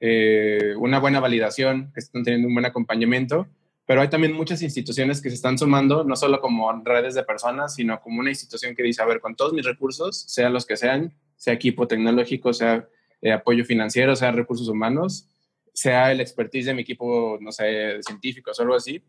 [0.00, 3.46] eh, una buena validación, que están teniendo un buen acompañamiento,
[3.90, 7.74] pero hay también muchas instituciones que se están sumando, no solo como redes de personas,
[7.74, 10.76] sino como una institución que dice, a ver, con todos mis recursos, sean los que
[10.76, 12.86] sean, sea equipo tecnológico, sea
[13.20, 15.28] eh, apoyo financiero, sea recursos humanos,
[15.74, 19.02] sea el expertise de mi equipo, no sé, científicos o algo así,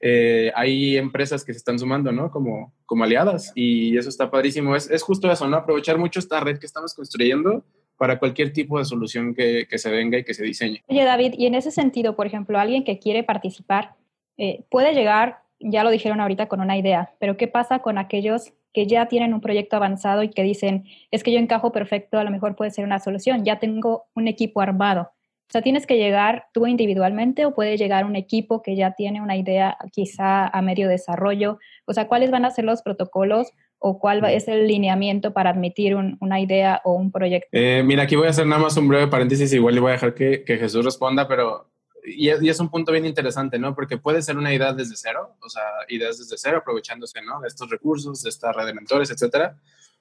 [0.00, 2.30] eh, hay empresas que se están sumando, ¿no?
[2.30, 4.76] Como, como aliadas y eso está padrísimo.
[4.76, 5.56] Es, es, justo eso, ¿no?
[5.56, 7.64] Aprovechar mucho esta red que estamos construyendo
[7.96, 10.84] para cualquier tipo de solución que, que, se venga y que se diseñe.
[10.86, 13.97] Oye, David, y en ese sentido, por ejemplo, alguien que quiere participar
[14.38, 18.52] eh, puede llegar, ya lo dijeron ahorita, con una idea, pero ¿qué pasa con aquellos
[18.72, 22.24] que ya tienen un proyecto avanzado y que dicen, es que yo encajo perfecto, a
[22.24, 25.10] lo mejor puede ser una solución, ya tengo un equipo armado?
[25.48, 29.22] O sea, tienes que llegar tú individualmente o puede llegar un equipo que ya tiene
[29.22, 31.58] una idea quizá a medio desarrollo.
[31.86, 35.96] O sea, ¿cuáles van a ser los protocolos o cuál es el lineamiento para admitir
[35.96, 37.48] una idea o un proyecto?
[37.52, 39.92] Eh, mira, aquí voy a hacer nada más un breve paréntesis, igual le voy a
[39.92, 41.70] dejar que, que Jesús responda, pero
[42.16, 43.74] y es, un punto bien interesante, ¿no?
[43.74, 47.40] Porque puede ser una idea desde cero, o sea, ideas desde cero, aprovechándose, ¿no?
[47.40, 49.58] De estos recursos, de esta red de mentores, etcétera.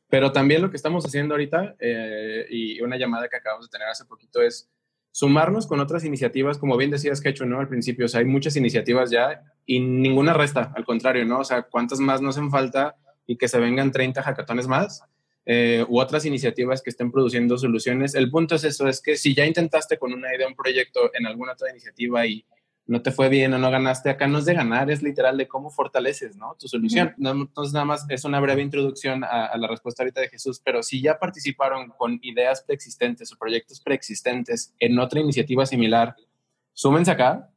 [0.10, 3.88] Pero también lo que estamos haciendo ahorita, eh, y una llamada que acabamos de tener
[3.90, 4.70] hace poquito es
[5.12, 7.60] sumarnos con otras iniciativas, como bien decías, hecho ¿no?
[7.60, 11.40] Al principio, o sea, hay muchas iniciativas ya y ninguna resta, al contrario, ¿no?
[11.40, 15.04] O sea, ¿cuántas más nos hacen falta y que se vengan 30 hackatones más?
[15.50, 18.16] Eh, u otras iniciativas que estén produciendo soluciones.
[18.16, 21.26] El punto es eso, es que si ya intentaste con una idea, un proyecto en
[21.26, 22.44] alguna otra iniciativa y
[22.86, 25.48] no te fue bien o no ganaste, acá no es de ganar, es literal de
[25.48, 26.58] cómo fortaleces, ¿no?
[26.60, 27.16] Tu solución.
[27.18, 31.02] entonces, nada más es una breve introducción a, la respuesta ahorita de Jesús, pero si
[31.02, 36.14] ya participaron con ideas preexistentes o proyectos preexistentes en otra iniciativa similar,
[36.74, 37.50] súmense acá,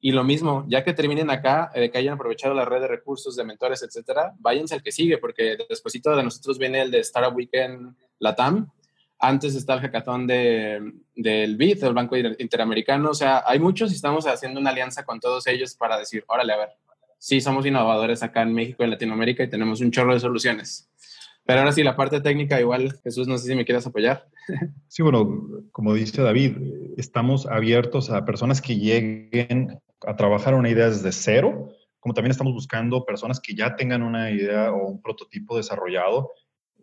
[0.00, 3.34] y lo mismo, ya que terminen acá, eh, que hayan aprovechado la red de recursos,
[3.34, 7.34] de mentores, etcétera, váyanse al que sigue, porque despuésito de nosotros viene el de Startup
[7.34, 8.70] Weekend Latam.
[9.18, 13.10] Antes está el hackathon de, del BID, el Banco Interamericano.
[13.10, 16.52] O sea, hay muchos y estamos haciendo una alianza con todos ellos para decir, órale,
[16.52, 16.68] a ver,
[17.18, 20.90] sí somos innovadores acá en México y Latinoamérica y tenemos un chorro de soluciones.
[21.46, 24.28] Pero ahora sí, la parte técnica, igual, Jesús, no sé si me quieres apoyar.
[24.88, 26.56] Sí, bueno, como dice David,
[26.96, 32.52] estamos abiertos a personas que lleguen a trabajar una idea desde cero, como también estamos
[32.52, 36.30] buscando personas que ya tengan una idea o un prototipo desarrollado.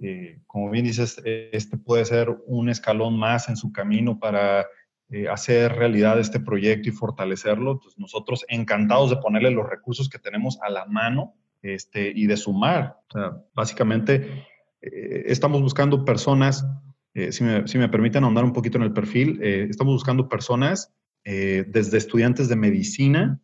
[0.01, 4.67] Eh, como bien dices, este puede ser un escalón más en su camino para
[5.09, 7.79] eh, hacer realidad este proyecto y fortalecerlo.
[7.79, 12.35] Pues nosotros encantados de ponerle los recursos que tenemos a la mano este, y de
[12.35, 12.97] sumar.
[13.09, 14.45] O sea, básicamente,
[14.81, 16.67] eh, estamos buscando personas,
[17.13, 20.91] si me, si, me, permiten ahondar un poquito en el perfil, estamos buscando personas
[21.25, 23.39] eh, desde estudiantes de medicina,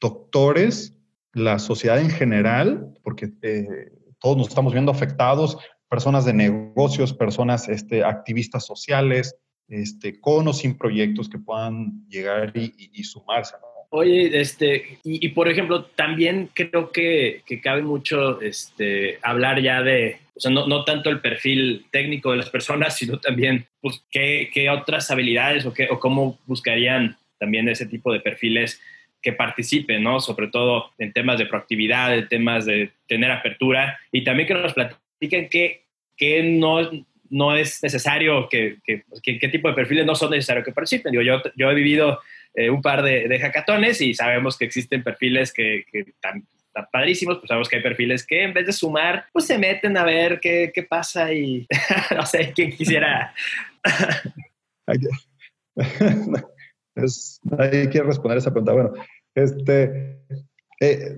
[0.00, 0.96] doctores,
[1.32, 7.68] la sociedad en general, porque eh, todos nos estamos viendo afectados, personas de negocios, personas
[7.68, 9.36] este, activistas sociales,
[9.68, 13.56] este, con o sin proyectos que puedan llegar y, sumarse.
[13.98, 20.18] Oye, este, y, por ejemplo, también creo que, que, cabe mucho este, hablar ya de,
[20.34, 24.50] o sea, no, no, tanto el perfil técnico de las personas, sino también, pues, qué,
[24.52, 28.82] qué otras habilidades o, qué, o cómo buscarían también ese tipo de perfiles
[29.22, 30.20] que participen, ¿no?
[30.20, 34.74] Sobre todo en temas de proactividad, en temas de tener apertura y también que nos
[34.74, 35.86] platiquen qué,
[36.18, 36.80] qué no,
[37.30, 41.12] no es necesario, que, qué tipo de perfiles no son necesarios que participen.
[41.12, 42.20] Digo, yo, yo he vivido
[42.56, 46.46] eh, un par de, de, hackatones y sabemos que existen perfiles que, están,
[46.90, 50.04] padrísimos, pues sabemos que hay perfiles que en vez de sumar, pues se meten a
[50.04, 51.66] ver qué, qué pasa y
[52.16, 53.34] no sé quién quisiera.
[57.58, 58.72] Hay que responder esa pregunta.
[58.72, 58.94] Bueno,
[59.34, 60.18] este,
[60.80, 61.14] eh,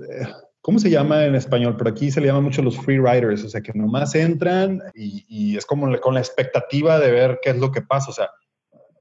[0.60, 1.76] ¿cómo se llama en español?
[1.76, 5.24] Por aquí se le llama mucho los free riders, o sea, que nomás entran y,
[5.28, 8.10] y es como con la expectativa de ver qué es lo que pasa.
[8.10, 8.28] O sea,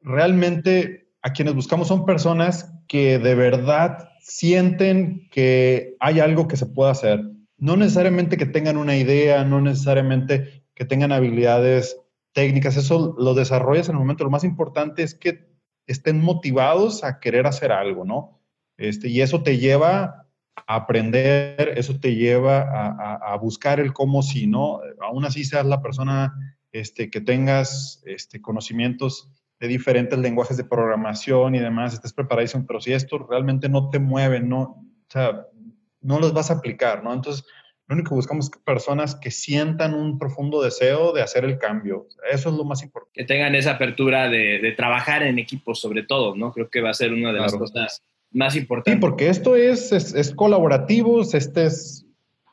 [0.01, 6.65] realmente a quienes buscamos son personas que de verdad sienten que hay algo que se
[6.65, 7.21] puede hacer.
[7.57, 11.99] No necesariamente que tengan una idea, no necesariamente que tengan habilidades
[12.31, 14.23] técnicas, eso lo desarrollas en el momento.
[14.23, 15.49] Lo más importante es que
[15.85, 18.41] estén motivados a querer hacer algo, ¿no?
[18.77, 24.47] Este, y eso te lleva a aprender, eso te lleva a, buscar el cómo si,
[24.47, 24.79] ¿no?
[25.01, 26.33] Aún así seas la persona
[26.71, 32.79] este, que tengas este, conocimientos de diferentes lenguajes de programación y demás, estés preparadísimo, pero
[32.79, 35.47] si esto realmente no te mueve, no, o sea,
[36.01, 37.13] no los vas a aplicar, ¿no?
[37.13, 37.45] Entonces,
[37.87, 42.07] lo único que buscamos es personas que sientan un profundo deseo de hacer el cambio.
[42.29, 43.21] Eso es lo más importante.
[43.21, 46.51] Que tengan esa apertura de, trabajar en equipo, sobre todo, ¿no?
[46.51, 48.93] Creo que va a ser una de las cosas más importantes.
[48.93, 52.05] Sí, porque esto es, es, colaborativo, este es,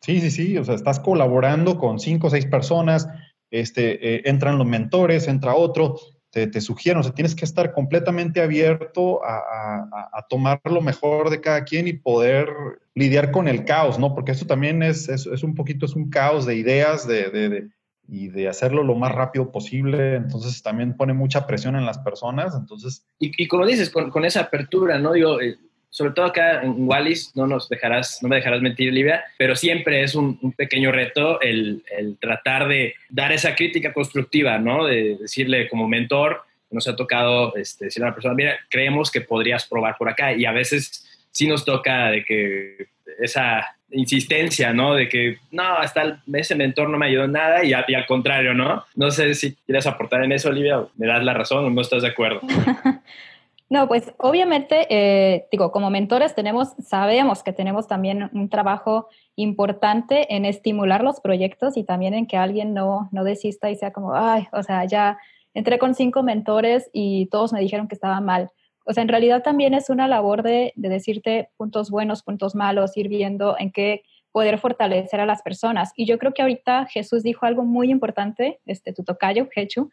[0.03, 3.09] sí, sí, sí, o sea, estás colaborando con cinco o seis personas,
[3.51, 5.97] este, eh, entran los mentores, entra otro,
[6.35, 11.31] te, te sugieren, o sea, tienes que estar completamente abierto a, a, tomar lo mejor
[11.31, 12.49] de cada quien y poder
[12.97, 14.17] lidiar con el caos, ¿no?
[14.17, 17.69] Porque esto también es, es, un poquito, es un caos de ideas, de, de,
[18.09, 22.57] y de hacerlo lo más rápido posible, entonces también pone mucha presión en las personas,
[22.57, 23.07] entonces...
[23.21, 25.13] Y, y como dices, con, con, esa apertura, ¿no?
[25.13, 25.57] Digo, eh,
[25.95, 30.03] sobre todo acá en Wallis, no nos dejarás, no me dejarás mentir, Livia, pero siempre
[30.03, 31.85] es un, pequeño reto el,
[32.21, 34.87] tratar de dar esa crítica constructiva, ¿no?
[34.87, 39.21] De decirle como mentor, nos ha tocado este, decirle a una persona, mira, creemos que
[39.21, 42.89] podrías probar por acá y a veces sí nos toca de que
[43.21, 44.97] esa insistencia, ¿no?
[44.97, 48.85] De que no, hasta ese mentor no me ayudó nada y, y, al contrario, ¿no?
[48.97, 52.03] No sé si quieres aportar en eso, Olivia, me das la razón o no estás
[52.03, 52.41] de acuerdo.
[53.75, 60.33] No, pues obviamente, eh, digo, como mentores tenemos, sabemos que tenemos también un trabajo importante
[60.33, 64.15] en estimular los proyectos y también en que alguien no, no desista y sea como,
[64.15, 65.19] ay, o sea, ya
[65.55, 68.53] entré con cinco mentores y todos me dijeron que estaba mal.
[68.87, 72.97] O sea, en realidad también es una labor de, de decirte puntos buenos, puntos malos,
[72.97, 75.93] ir viendo en qué poder fortalecer a las personas.
[75.97, 79.91] Y yo creo que ahorita Jesús dijo algo muy importante, este, tu tocayo, Jechu,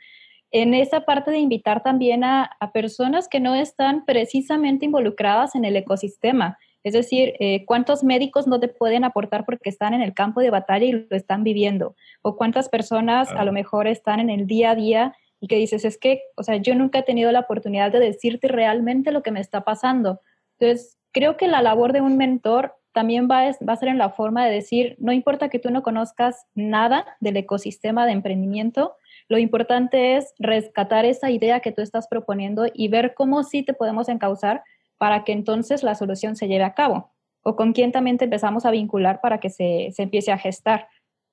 [0.52, 5.76] en esa parte de invitar también a, personas que no están precisamente involucradas en el
[5.76, 6.58] ecosistema.
[6.84, 10.50] Es decir, eh, cuántos médicos no te pueden aportar porque están en el campo de
[10.50, 11.96] batalla y lo están viviendo.
[12.22, 15.86] O cuántas personas a lo mejor están en el día a día y que dices,
[15.86, 19.32] es que, o sea, yo nunca he tenido la oportunidad de decirte realmente lo que
[19.32, 20.22] me está pasando.
[20.60, 24.10] Entonces, creo que la labor de un mentor también va, va a ser en la
[24.10, 28.96] forma de decir, no importa que tú no conozcas nada del ecosistema de emprendimiento,
[29.32, 33.74] lo importante es rescatar esa idea que tú estás proponiendo y ver cómo sí te
[33.74, 34.62] podemos encauzar
[34.98, 37.14] para que entonces la solución se lleve a cabo.
[37.42, 40.90] O con quién también empezamos a vincular para que se, empiece a gestar.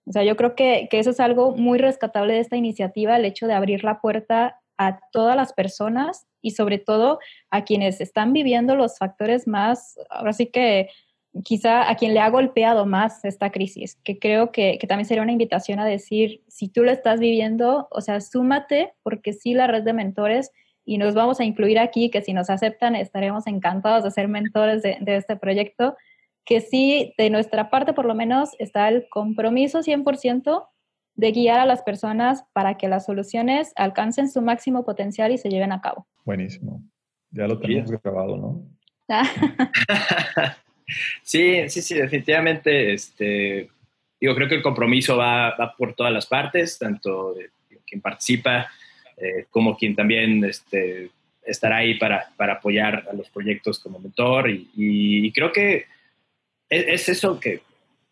[0.06, 3.24] O sea, yo creo que, que eso es algo muy rescatable de esta iniciativa, el
[3.24, 7.18] hecho de abrir la puerta a todas las personas y sobre todo
[7.50, 10.88] a quienes están viviendo los factores más, ahora sí que
[11.44, 15.32] quizá a quien le ha golpeado más esta crisis, que creo que, también sería una
[15.32, 19.82] invitación a decir, si tú lo estás viviendo, o sea, súmate, porque sí la red
[19.82, 20.52] de mentores,
[20.84, 24.82] y nos vamos a incluir aquí, que si nos aceptan estaremos encantados de ser mentores
[24.82, 25.96] de, este proyecto,
[26.44, 30.66] que sí, de nuestra parte por lo menos está el compromiso 100%
[31.14, 35.50] de guiar a las personas para que las soluciones alcancen su máximo potencial y se
[35.50, 36.06] lleven a cabo.
[36.24, 36.82] Buenísimo.
[37.32, 38.62] Ya lo tenemos grabado, ¿no?
[41.22, 42.92] Sí, sí, sí, definitivamente.
[42.92, 43.68] Este,
[44.20, 47.50] digo, creo que el compromiso va, por todas las partes, tanto de
[47.86, 48.70] quien participa
[49.16, 51.10] eh, como quien también este,
[51.44, 54.50] estará ahí para, apoyar a los proyectos como mentor.
[54.50, 55.86] Y, creo que
[56.68, 57.60] es, eso que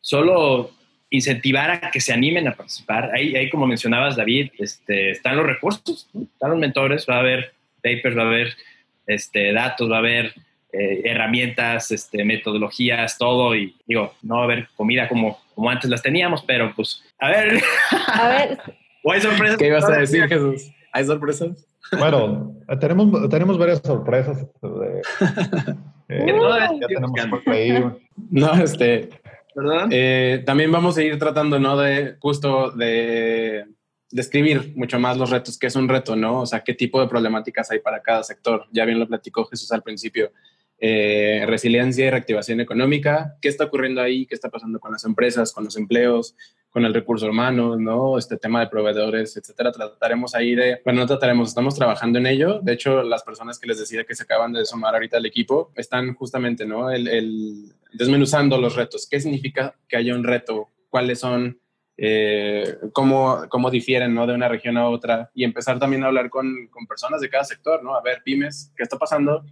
[0.01, 0.73] solo
[1.09, 3.11] incentivar a que se animen a participar.
[3.15, 7.53] Ahí, ahí como mencionabas, David, este, están los recursos, están los mentores, va a haber
[7.83, 8.57] papers, va a haber
[9.07, 10.35] este, datos, va a haber
[10.79, 13.55] eh, herramientas, este, metodologías, todo.
[13.55, 17.29] Y digo, no va a haber comida como, como antes las teníamos, pero pues, a
[17.29, 17.63] ver.
[18.09, 18.59] A ver.
[19.03, 19.57] ¿O hay sorpresas?
[19.57, 20.71] ¿Qué ibas a decir, Jesús?
[20.93, 21.67] ¿Hay sorpresas?
[21.99, 24.47] Bueno, tenemos, tenemos varias sorpresas.
[26.09, 26.25] Eh,
[28.31, 29.09] no, este.
[29.91, 31.77] Eh, también vamos a ir tratando, ¿no?
[31.77, 33.65] De justo de
[34.11, 36.43] describir mucho más los retos, que es un reto, ¿no?
[36.43, 38.67] O sea, qué tipo de problemáticas hay para cada sector.
[38.71, 40.31] Ya bien lo platicó Jesús al principio.
[40.79, 45.51] Eh, resiliencia y reactivación económica, qué está ocurriendo ahí, qué está pasando con las empresas,
[45.51, 46.37] con los empleos,
[46.69, 48.19] con el recurso humano, ¿no?
[48.19, 49.73] Este tema de proveedores, etcétera.
[49.73, 52.61] Trataremos ahí de, bueno, no trataremos, estamos trabajando en ello.
[52.61, 55.73] De hecho, las personas que les decía que se acaban de sumar ahorita al equipo
[55.77, 56.91] están justamente, ¿no?
[56.91, 59.09] El, desmenuzando los retos.
[59.11, 60.69] ¿Qué significa que haya un reto?
[60.91, 61.59] ¿Cuáles son?
[61.97, 64.27] Eh, cómo, cómo, difieren ¿no?
[64.27, 67.45] de una región a otra y empezar también a hablar con, con, personas de cada
[67.45, 67.95] sector, ¿no?
[67.97, 69.43] A ver, pymes, ¿qué está pasando?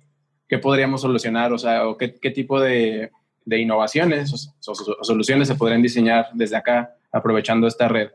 [0.49, 3.11] Qué podríamos solucionar, o sea, o qué, tipo de,
[3.47, 8.11] innovaciones o, soluciones se podrían diseñar desde acá, aprovechando esta red.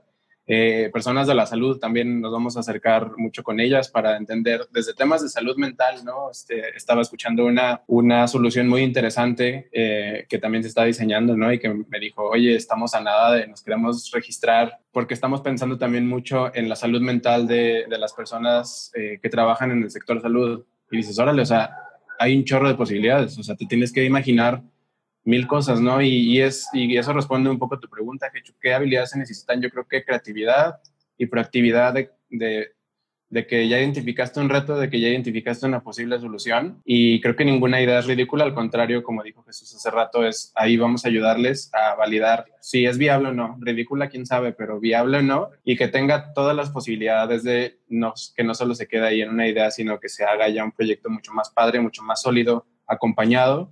[0.51, 4.67] eh, personas de la salud también nos vamos a acercar mucho con ellas para entender
[4.71, 6.31] desde temas de salud mental, ¿no?
[6.31, 11.53] Este, estaba escuchando una, una solución muy interesante eh, que también se está diseñando, ¿no?
[11.53, 15.77] Y que me dijo, oye, estamos a nada de, nos queremos registrar porque estamos pensando
[15.77, 19.91] también mucho en la salud mental de, de las personas eh, que trabajan en el
[19.91, 20.65] sector salud.
[20.91, 21.88] Y dices, órale, o sea,
[22.19, 24.62] hay un chorro de posibilidades, o sea, te tienes que imaginar
[25.23, 26.01] mil cosas, ¿no?
[26.01, 28.29] Y, es, y eso responde un poco a tu pregunta,
[28.62, 29.62] ¿qué habilidades se necesitan?
[29.62, 30.79] Yo creo que creatividad
[31.17, 31.93] y proactividad
[32.29, 32.71] de,
[33.29, 36.81] de, que ya identificaste un reto, de que ya identificaste una posible solución.
[36.85, 40.51] Y creo que ninguna idea es ridícula, al contrario, como dijo Jesús hace rato, es
[40.55, 43.57] ahí vamos a ayudarles a validar si es viable o no.
[43.59, 45.49] Ridícula, quién sabe, pero viable o no.
[45.63, 49.29] Y que tenga todas las posibilidades de no, que no solo se quede ahí en
[49.29, 52.65] una idea, sino que se haga ya un proyecto mucho más padre, mucho más sólido,
[52.87, 53.71] acompañado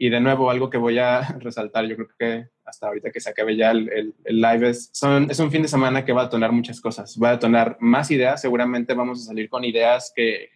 [0.00, 3.30] y de nuevo, algo que voy a resaltar, yo creo que hasta ahorita que se
[3.30, 6.24] acabe ya el, el, live, es, son, es un fin de semana que va a
[6.24, 7.18] detonar muchas cosas.
[7.20, 10.50] Va a detonar más ideas, seguramente vamos a salir con ideas que,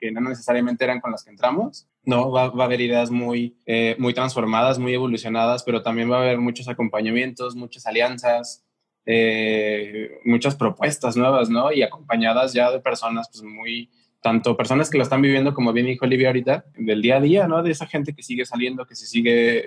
[0.00, 1.86] que, no necesariamente eran con las que entramos.
[2.02, 6.16] No, va, va a haber ideas muy, eh, muy transformadas, muy evolucionadas, pero también va
[6.16, 8.64] a haber muchos acompañamientos, muchas alianzas,
[9.06, 11.72] eh, muchas propuestas nuevas, ¿no?
[11.72, 13.90] Y acompañadas ya de personas pues muy
[14.22, 17.48] tanto personas que lo están viviendo, como bien dijo Olivia ahorita, del día a día,
[17.48, 17.62] ¿no?
[17.62, 19.64] De esa gente que sigue saliendo, que se sigue,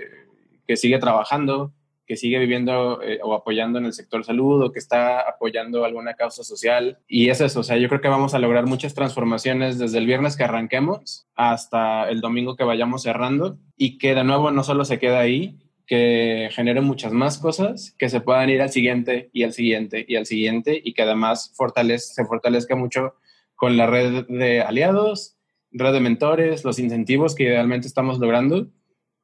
[0.67, 1.73] que sigue trabajando,
[2.05, 6.13] que sigue viviendo eh, o apoyando en el sector salud o que está apoyando alguna
[6.13, 6.99] causa social.
[7.07, 10.05] Y es eso, o sea, yo creo que vamos a lograr muchas transformaciones desde el
[10.05, 14.85] viernes que arranquemos hasta el domingo que vayamos cerrando y que de nuevo no solo
[14.85, 19.43] se queda ahí, que genere muchas más cosas, que se puedan ir al siguiente y
[19.43, 23.15] al siguiente y al siguiente y que además fortalece, se fortalezca mucho
[23.63, 25.37] con la red de aliados,
[25.71, 28.67] red de mentores, los incentivos que idealmente estamos logrando.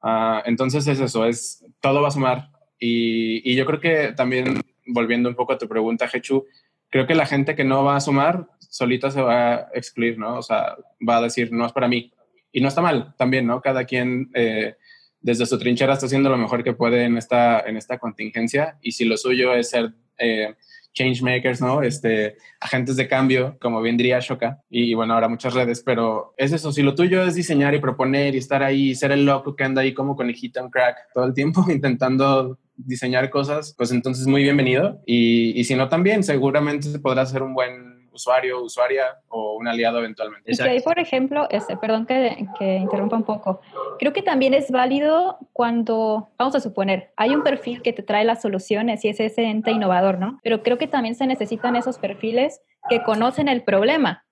[0.01, 2.49] Ah, entonces es eso, es todo va a sumar.
[2.79, 6.45] Y, y, yo creo que también, volviendo un poco a tu pregunta, Hechu,
[6.89, 10.37] creo que la gente que no va a sumar solita se va a excluir, ¿no?
[10.37, 12.13] O sea, va a decir, no es para mí.
[12.53, 13.59] Y no está mal también, ¿no?
[13.59, 14.75] Cada quien eh,
[15.19, 18.77] desde su trinchera está haciendo lo mejor que puede en esta, en esta contingencia.
[18.81, 19.91] Y si lo suyo es ser...
[20.17, 20.55] Eh,
[20.93, 21.81] changemakers, ¿no?
[21.81, 26.51] Este, agentes de cambio, como bien diría Shoka, y bueno, ahora muchas redes, pero es
[26.51, 29.63] eso, si lo tuyo es diseñar y proponer y estar ahí, ser el loco que
[29.63, 34.43] anda ahí como conejita en crack todo el tiempo intentando diseñar cosas, pues entonces muy
[34.43, 35.01] bienvenido.
[35.05, 37.88] Y, y si no también, seguramente podrá ser un buen
[38.19, 40.51] usuario, usuaria o un aliado eventualmente.
[40.51, 43.61] Y ahí, por ejemplo, este, perdón que, que, interrumpa un poco,
[43.97, 48.25] creo que también es válido cuando, vamos a suponer, hay un perfil que te trae
[48.25, 50.39] las soluciones y es ese ente innovador, ¿no?
[50.43, 54.25] Pero creo que también se necesitan esos perfiles que conocen el problema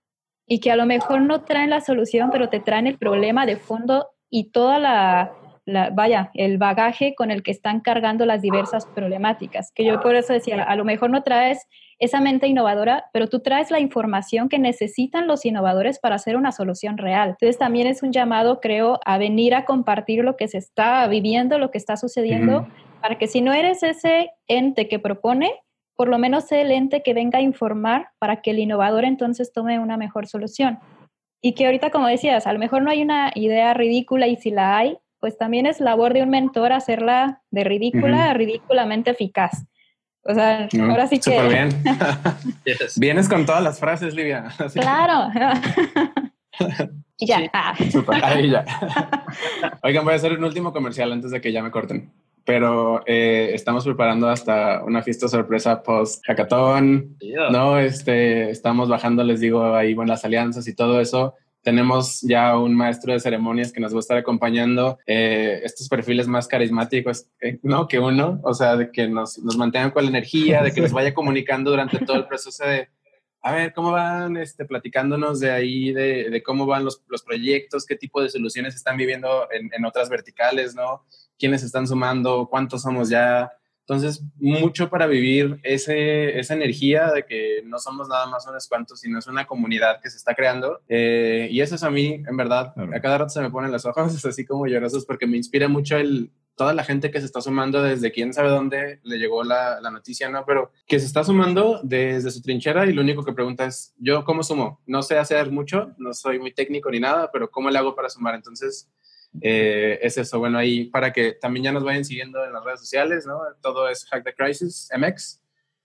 [0.45, 3.58] y que a lo mejor no traen la solución, pero te traen el problema de
[3.58, 5.34] fondo y toda la,
[5.65, 9.71] la, vaya, el bagaje con el que están cargando las diversas problemáticas.
[9.76, 11.67] Que yo por eso decía, a lo mejor no traes
[12.00, 16.52] esa mente innovadora, pero tú traes la información que necesitan los innovadores para hacer una
[16.52, 17.30] solución real.
[17.30, 21.58] Entonces también es un llamado, creo, a venir a compartir lo que se está viviendo,
[21.58, 22.68] lo que está sucediendo,
[23.02, 25.52] para que si no eres ese ente que propone,
[25.96, 29.52] por lo menos sea el ente que venga a informar para que el innovador entonces
[29.52, 30.80] tome una mejor solución.
[31.42, 34.52] Y que ahorita, como decías, a lo mejor no hay una idea ridícula y si
[34.52, 39.66] la hay, pues también es labor de un mentor hacerla de ridícula a ridículamente eficaz.
[40.28, 41.24] O sea, ahora sí que...
[41.24, 41.70] Súper bien.
[42.98, 44.50] Vienes con todas las frases, Livia.
[44.74, 45.32] Claro.
[47.20, 47.50] ya.
[47.54, 47.74] Ah.
[48.24, 48.66] Ahí ya.
[49.84, 52.12] Oigan, voy a hacer un último comercial antes de que ya me corten.
[52.44, 57.18] Pero eh, estamos preparando hasta una fiesta sorpresa post hackathon.
[57.52, 62.76] No, este, estamos bajando, les digo, ahí buenas alianzas y todo eso tenemos ya un
[62.76, 67.60] maestro de ceremonias que nos va a estar acompañando, eh, estos perfiles más carismáticos, eh,
[67.63, 67.88] ¿no?
[67.88, 70.93] Que uno, o sea, de que nos, nos mantengan con la energía, de que nos
[70.93, 72.89] vaya comunicando durante todo el proceso de,
[73.41, 77.86] a ver, ¿cómo van este, platicándonos de ahí, de, de cómo van los, los, proyectos,
[77.86, 81.06] qué tipo de soluciones están viviendo en, en otras verticales, ¿no?
[81.38, 82.48] ¿Quiénes están sumando?
[82.50, 83.52] ¿Cuántos somos ya?
[83.89, 89.00] Entonces, mucho para vivir ese, esa energía de que no somos nada más unos cuantos,
[89.00, 90.82] sino es una comunidad que se está creando.
[90.89, 93.86] Eh, y eso es a mí, en verdad, a cada rato se me ponen los
[93.86, 97.39] ojos así como llorosos porque me inspira mucho el, toda la gente que se está
[97.39, 100.43] sumando desde quién sabe dónde le llegó la, la, noticia, ¿no?
[100.45, 104.26] Pero que se está sumando desde su trinchera y lo único que pregunta es, ¿yo
[104.26, 104.82] cómo sumo?
[104.86, 108.09] No sé hacer mucho, no soy muy técnico ni nada, pero ¿cómo le hago para
[108.09, 108.36] sumar?
[108.36, 108.89] Entonces,
[109.42, 112.80] eh, es eso, bueno, ahí para que también ya nos vayan siguiendo en las redes
[112.80, 113.40] sociales, ¿no?
[113.62, 115.42] Todo es Hack the Crisis MX.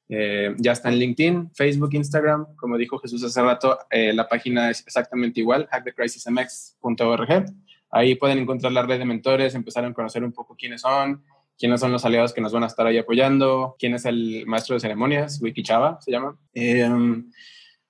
[0.09, 2.57] Eh, ya está en LinkedIn, Facebook, Instagram.
[2.57, 7.45] Como dijo Jesús hace rato, eh, la página es exactamente igual, hackthecrisismx.org.
[7.91, 11.23] Ahí pueden encontrar la red de mentores, empezar a conocer un poco quiénes son
[11.59, 14.75] quiénes son los aliados que nos van a estar ahí apoyando, quién es el maestro
[14.75, 16.37] de ceremonias, Wiki Chava se llama.
[16.53, 17.31] Em,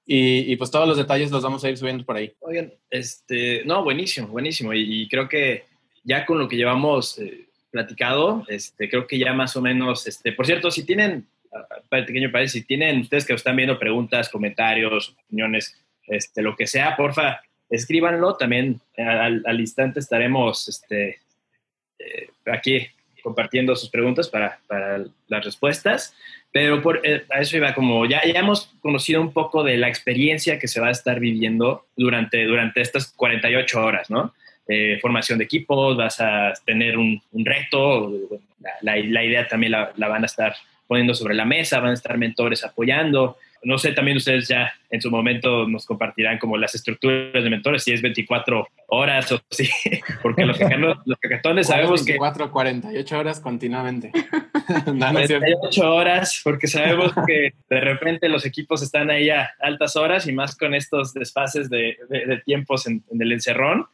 [0.05, 2.33] y, pues todos los detalles los vamos a ir subiendo por ahí.
[2.41, 4.73] Oigan, este, no, buenísimo, buenísimo.
[4.75, 5.65] Y, creo que
[6.03, 10.33] ya con lo que llevamos eh, platicado, este, creo que ya más o menos, este,
[10.33, 11.27] por cierto, si tienen,
[11.89, 16.57] para el pequeño país, si tienen ustedes que están viendo preguntas, comentarios, opiniones, este, lo
[16.57, 17.41] que sea, porfa,
[17.71, 18.37] escríbanlo.
[18.37, 21.21] También al, al instante estaremos este,
[21.99, 22.89] eh, aquí
[23.23, 26.15] compartiendo sus preguntas para, para las respuestas.
[26.53, 29.89] Pero por, eh, a eso iba como, ya, ya hemos conocido un poco de la
[29.89, 34.35] experiencia que se va a estar viviendo durante, durante estas 48 horas, ¿no?
[34.69, 38.13] Eh, formación de equipos, vas a tener un, reto,
[38.81, 40.55] la, la, idea también la, la, van a estar
[40.87, 45.01] poniendo sobre la mesa, van a estar mentores apoyando, no sé, también ustedes ya en
[45.01, 49.69] su momento nos compartirán como las estructuras de mentores, si es 24 horas o sí,
[50.23, 54.11] porque los, los sabemos 24, 48 horas continuamente.
[54.85, 60.33] 48 horas, porque sabemos que de repente los equipos están ahí a altas horas y
[60.33, 61.97] más con estos desfases de,
[62.45, 63.87] tiempos en, el encerrón.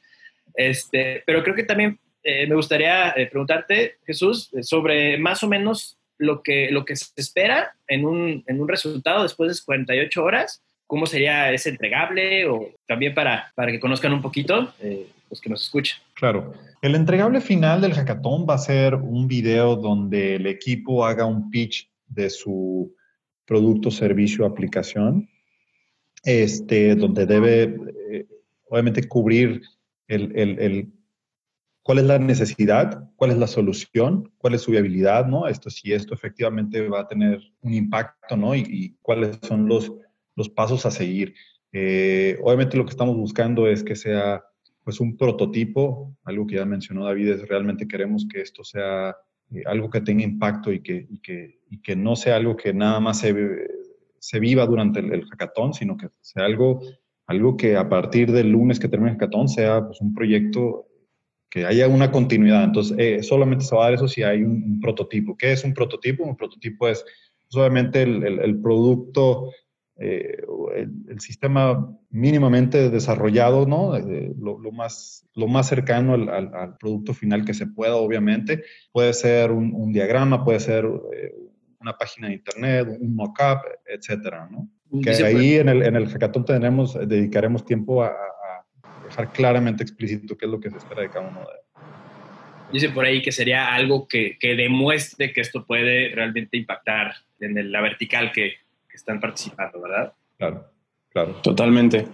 [0.55, 5.98] Este, pero creo que también eh, me gustaría eh, preguntarte, Jesús, sobre más o menos
[6.19, 10.63] lo que, lo que se espera en un, en un resultado después de 48 horas,
[10.87, 15.51] cómo sería ese entregable o también para, para que conozcan un poquito eh, los que
[15.51, 15.99] nos escuchan.
[16.15, 16.55] Claro.
[16.83, 21.51] El entregable final del hackathon va a ser un video donde el equipo haga un
[21.51, 22.95] pitch de su
[23.45, 25.29] producto, servicio, aplicación,
[26.25, 27.77] este, donde debe,
[28.13, 28.27] eh,
[28.69, 29.63] obviamente, cubrir
[30.07, 30.93] el, el, el
[31.89, 35.49] cuál es la necesidad, cuál es la solución, cuál es su viabilidad, ¿no?
[35.49, 38.55] Esto, si esto efectivamente va a tener un impacto, ¿no?
[38.55, 39.91] Y, cuáles son los,
[40.37, 41.35] los pasos a seguir.
[41.73, 44.45] Eh, obviamente lo que estamos buscando es que sea
[44.85, 49.17] pues un prototipo, algo que ya mencionó David, es realmente queremos que esto sea
[49.51, 52.75] eh, algo que tenga impacto y que, y que, y que, no sea algo que
[52.75, 53.35] nada más se,
[54.19, 56.83] se viva durante el, el, hackathon, sino que sea algo,
[57.27, 60.88] algo que a partir del lunes que termine el hackathon sea pues, un proyecto
[61.51, 62.65] que haya una continuidad.
[62.65, 65.37] Entonces, eh, solamente se va a dar eso si hay un, prototipo.
[65.37, 66.25] ¿Qué es un prototipo?
[66.25, 67.05] Un prototipo es
[67.49, 69.51] solamente el, el, producto,
[69.97, 70.43] eh,
[70.77, 73.97] el, sistema mínimamente desarrollado, ¿no?
[73.97, 78.63] Eh, lo, lo, más, lo más cercano al, al, producto final que se pueda, obviamente.
[78.93, 80.87] Puede ser un, un diagrama, puede ser
[81.81, 84.69] una página de internet, un mockup, etcétera, ¿no?
[85.03, 88.11] Que ahí en el, en el hackathon tendremos, dedicaremos tiempo a,
[89.09, 91.65] dejar claramente explícito qué es lo que se espera de cada uno de ellos.
[92.73, 97.73] Dice por ahí que sería algo que, que demuestre que esto puede realmente impactar en
[97.73, 98.55] la vertical que,
[98.89, 100.13] que, están participando, ¿verdad?
[100.37, 100.67] Claro,
[101.11, 101.33] claro.
[101.43, 102.07] Totalmente.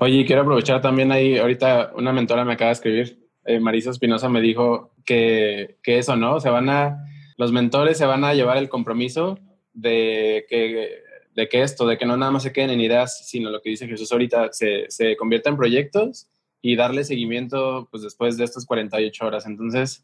[0.00, 4.28] Oye, quiero aprovechar también ahí, ahorita una mentora me acaba de escribir, eh, Marisa Espinosa
[4.28, 6.40] me dijo que, que eso, ¿no?
[6.40, 6.98] Se van a,
[7.36, 9.38] los mentores se van a llevar el compromiso
[9.72, 13.50] de que de que esto, de que no nada más se queden en ideas, sino
[13.50, 16.28] lo que dice Jesús ahorita, se, se convierta en proyectos
[16.64, 19.44] y darle seguimiento pues después de estas 48 horas.
[19.44, 20.02] Entonces,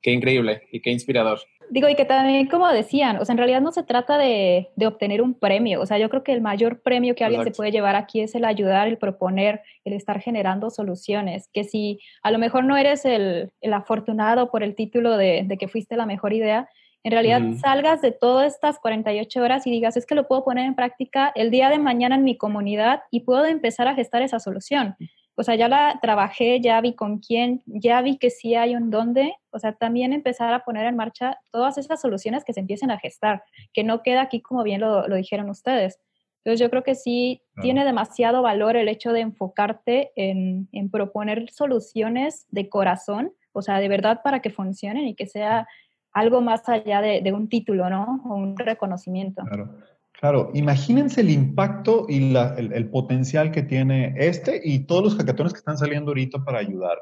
[0.00, 1.40] qué increíble y qué inspirador.
[1.68, 4.86] Digo, y que también, como decían, o sea, en realidad no se trata de, de
[4.86, 7.72] obtener un premio, o sea, yo creo que el mayor premio que alguien se puede
[7.72, 12.38] llevar aquí es el ayudar, el proponer, el estar generando soluciones, que si a lo
[12.38, 16.32] mejor no eres el, el afortunado por el título de, de, que fuiste la mejor
[16.32, 16.68] idea,
[17.02, 20.66] en realidad salgas de todas estas 48 horas y digas, es que lo puedo poner
[20.66, 24.38] en práctica el día de mañana en mi comunidad y puedo empezar a gestar esa
[24.38, 24.94] solución
[25.38, 28.90] o sea, ya la trabajé, ya vi con quién, ya vi que sí hay un
[28.90, 32.90] dónde, o sea, también empezar a poner en marcha todas esas soluciones que se empiecen
[32.90, 35.98] a gestar, que no queda aquí como bien lo, dijeron ustedes.
[36.38, 41.50] Entonces yo creo que sí tiene demasiado valor el hecho de enfocarte en, en, proponer
[41.50, 45.66] soluciones de corazón, o sea, de verdad para que funcionen y que sea
[46.12, 48.22] algo más allá de, de un título, ¿no?
[48.24, 49.42] O un reconocimiento.
[49.42, 49.76] Claro.
[50.20, 55.58] Claro, imagínense el impacto y el, potencial que tiene este y todos los hackatones que
[55.58, 56.96] están saliendo ahorita para ayudar.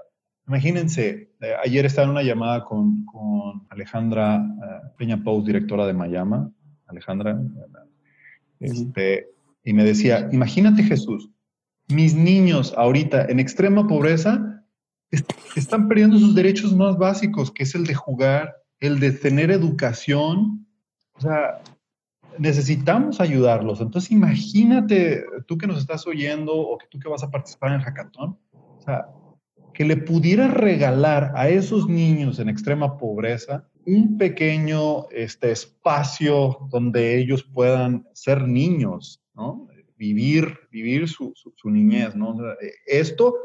[0.49, 3.07] Imagínense, eh, ayer estaba en una llamada con,
[3.71, 6.51] Alejandra uh, Peña Pous, directora de Mayama,
[6.87, 7.41] Alejandra,
[8.61, 9.29] este,
[9.65, 11.31] y me decía, imagínate Jesús,
[11.89, 14.65] mis niños ahorita en extrema pobreza
[15.57, 20.67] están perdiendo sus derechos más básicos, que es el de jugar, el de tener educación.
[21.15, 21.61] O sea,
[22.39, 23.81] necesitamos ayudarlos.
[23.81, 27.77] Entonces, imagínate tú que nos estás oyendo o que tú que vas a participar en
[27.77, 29.07] el hackathon, o sea,
[29.73, 37.19] que le pudieras regalar a esos niños en extrema pobreza un pequeño este, espacio donde
[37.19, 39.69] ellos puedan ser niños, ¿no?
[39.97, 42.37] Vivir, vivir su, su, niñez, ¿no?
[42.87, 43.37] esto,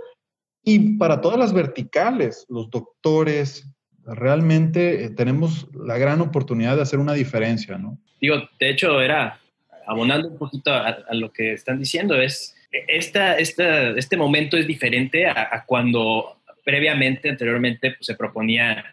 [0.63, 3.65] y para todas las verticales, los doctores,
[4.15, 7.97] realmente eh, tenemos la gran oportunidad de hacer una diferencia, ¿no?
[8.19, 9.39] Digo, de hecho, era
[9.87, 15.25] abonando un poquito a, lo que están diciendo, es esta, esta, este momento es diferente
[15.25, 18.85] a, cuando previamente, anteriormente, pues, se proponía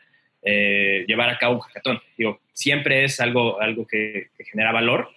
[0.43, 2.01] eh, llevar a cabo un hackathon.
[2.17, 5.11] Digo, siempre es algo, algo que, genera valor,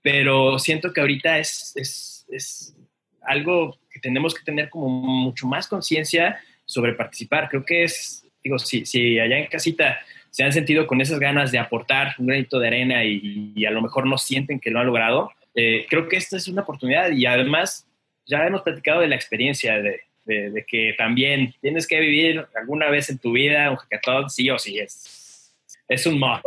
[0.00, 2.76] pero siento que ahorita es, es, es
[3.22, 7.48] algo que tenemos que tener como mucho más conciencia sobre participar.
[7.48, 9.98] Creo que es, digo, si, si allá en casita
[10.30, 13.82] se han sentido con esas ganas de aportar un granito de arena y, a lo
[13.82, 17.26] mejor no sienten que lo han logrado, eh, creo que esta es una oportunidad y
[17.26, 17.86] además
[18.26, 23.08] ya hemos platicado de la experiencia de, de, que también tienes que vivir alguna vez
[23.10, 25.54] en tu vida un hackathon, sí o sí, es,
[25.88, 26.44] es un must.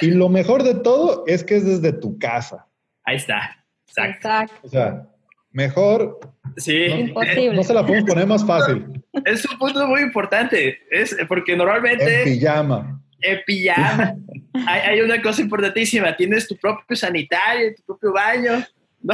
[0.00, 2.66] Y lo mejor de todo es que es desde tu casa.
[3.04, 3.64] Ahí está.
[3.86, 4.54] Exacto.
[4.62, 5.06] O sea,
[5.52, 6.20] mejor.
[6.56, 6.88] Sí.
[6.88, 7.54] No, Imposible.
[7.54, 9.02] no se la podemos poner más fácil.
[9.24, 10.78] Es un punto muy importante.
[10.90, 12.22] Es porque normalmente.
[12.22, 13.00] En pijama.
[13.20, 14.14] En pijama.
[14.66, 16.16] hay, hay, una cosa importantísima.
[16.16, 18.64] Tienes tu propio sanitario, tu propio baño.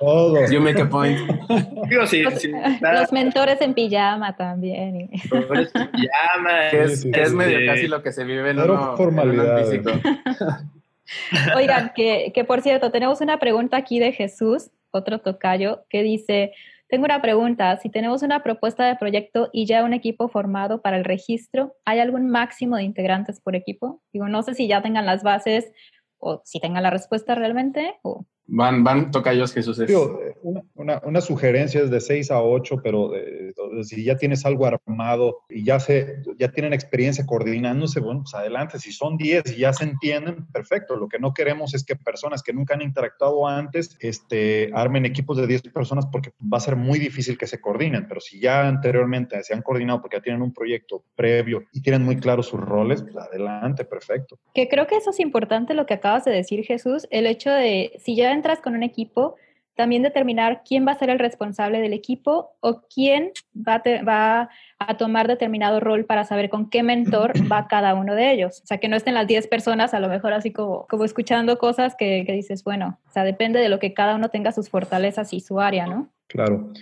[0.00, 0.50] Todo.
[0.50, 1.18] You make a point.
[1.88, 2.50] Digo, sí, los, sí,
[2.80, 5.10] los, mentores en pijama también.
[5.30, 6.70] Mentores en pijama.
[6.70, 9.64] Que es, es medio casi lo que se vive en, uno, formalidad.
[9.64, 9.92] físico.
[11.56, 16.52] Oigan, que, que por cierto, tenemos una pregunta aquí de Jesús, otro tocayo, que dice,
[16.88, 20.96] tengo una pregunta, si tenemos una propuesta de proyecto y ya un equipo formado para
[20.96, 24.02] el registro, ¿hay algún máximo de integrantes por equipo?
[24.12, 25.70] Digo, no sé si ya tengan las bases
[26.18, 29.78] o si tengan la respuesta realmente o Van, van tocayos Jesús.
[30.42, 33.12] una, una, una, sugerencia es de 6 a 8, pero
[33.82, 38.78] si ya tienes algo armado y ya, se, ya tienen experiencia coordinándose, bueno, pues adelante.
[38.78, 40.96] Si son 10 y ya se entienden, perfecto.
[40.96, 45.36] Lo que no queremos es que personas que nunca han interactuado antes este, armen equipos
[45.36, 48.06] de 10 personas porque va a ser muy difícil que se coordinen.
[48.08, 52.02] Pero si ya anteriormente se han coordinado porque ya tienen un proyecto previo y tienen
[52.02, 54.38] muy claros sus roles, pues adelante, perfecto.
[54.54, 57.92] Que creo que eso es importante lo que acabas de decir, Jesús, el hecho de
[57.98, 59.36] si ya entras con un equipo,
[59.78, 64.50] también determinar quién va a ser el responsable del equipo o quién va a, va
[64.80, 68.60] a, tomar determinado rol para saber con qué mentor va cada uno de ellos.
[68.64, 71.58] O sea, que no estén las 10 personas a lo mejor así como, como escuchando
[71.58, 74.68] cosas que, que, dices, bueno, o sea, depende de lo que cada uno tenga sus
[74.68, 76.12] fortalezas y su área, ¿no?
[76.26, 76.72] Claro.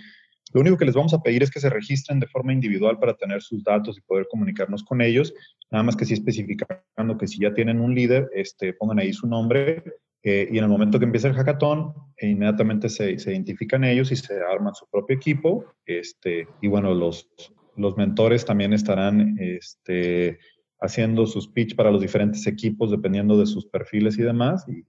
[0.53, 3.13] Lo único que les vamos a pedir es que se registren de forma individual para
[3.13, 5.35] tener sus datos y poder comunicarnos con ellos.
[5.69, 9.27] Nada más que sí especificando que si ya tienen un líder, este, pongan ahí su
[9.27, 9.83] nombre
[10.23, 14.11] eh, y en el momento que empieza el hackathon, e inmediatamente se, se, identifican ellos
[14.11, 15.65] y se arman su propio equipo.
[15.85, 17.29] Este, y bueno, los,
[17.75, 20.39] los mentores también estarán este,
[20.81, 24.65] haciendo sus pitch para los diferentes equipos dependiendo de sus perfiles y demás.
[24.67, 24.83] Y,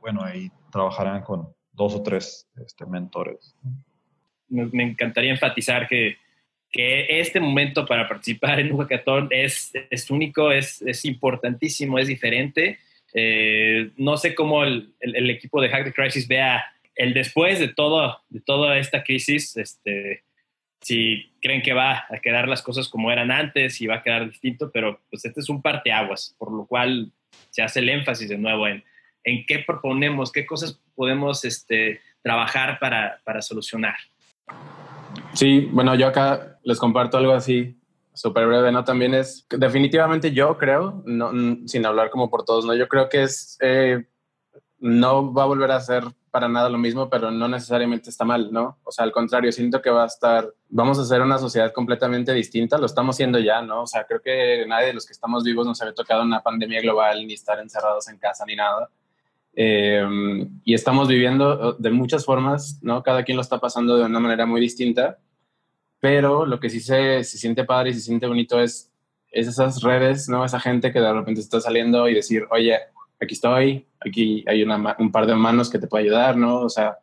[0.00, 3.56] bueno, ahí trabajarán con dos o tres este, mentores.
[4.48, 6.16] Me encantaría enfatizar que,
[6.70, 12.06] que este momento para participar en un hackathon es, es único, es, es importantísimo, es
[12.06, 12.78] diferente
[13.12, 18.20] eh, no sé cómo el, equipo de Hack the Crisis vea el después de, todo,
[18.28, 20.24] de toda esta crisis, este,
[20.80, 24.28] si creen que va a quedar las cosas como eran antes y va a quedar
[24.28, 27.10] distinto, pero pues este es un parteaguas, por lo cual
[27.50, 28.84] se hace el énfasis de nuevo en,
[29.24, 33.96] en qué proponemos, qué cosas podemos este, trabajar para, para solucionar.
[35.32, 37.79] Sí, bueno, yo acá les comparto algo así
[38.20, 38.84] súper breve, ¿no?
[38.84, 41.32] También es, definitivamente yo creo, no,
[41.66, 42.74] sin hablar como por todos, ¿no?
[42.74, 44.04] Yo creo que es, eh,
[44.78, 48.52] no va a volver a ser para nada lo mismo, pero no necesariamente está mal,
[48.52, 48.78] ¿no?
[48.84, 52.34] O sea, al contrario, siento que va a estar, vamos a ser una sociedad completamente
[52.34, 53.84] distinta, lo estamos siendo ya, ¿no?
[53.84, 56.82] O sea, creo que nadie de los que estamos vivos nos había tocado una pandemia
[56.82, 58.90] global, ni estar encerrados en casa, ni nada.
[59.54, 63.02] Eh, y estamos viviendo de muchas formas, ¿no?
[63.02, 65.18] Cada quien lo está pasando de una manera muy distinta
[66.00, 68.90] pero lo que sí se, se siente padre y se siente bonito es,
[69.30, 70.44] es esas redes, ¿no?
[70.44, 72.78] Esa gente que de repente está saliendo y decir, oye,
[73.20, 76.60] aquí estoy, aquí hay un par de manos que te puede ayudar, ¿no?
[76.60, 76.98] O sea,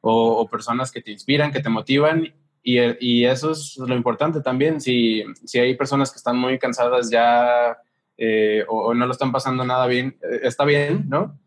[0.00, 2.32] o, personas que te inspiran, que te motivan
[2.62, 4.80] y, y, eso es lo importante también.
[4.80, 7.78] Si, si hay personas que están muy cansadas ya
[8.16, 11.38] eh, o, no lo están pasando nada bien, eh, está bien, ¿no?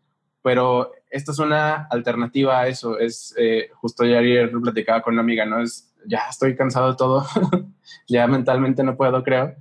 [0.42, 2.98] Pero esta es una alternativa a eso.
[2.98, 5.62] Es eh, justo ayer platicaba con una amiga, ¿no?
[5.62, 7.26] Es ya estoy cansado de todo,
[8.08, 9.54] ya mentalmente no puedo, creo.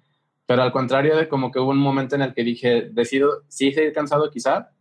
[0.45, 3.69] Pero al contrario de como que hubo un momento en el que dije, decido, sí
[3.69, 4.71] estoy cansado quizá,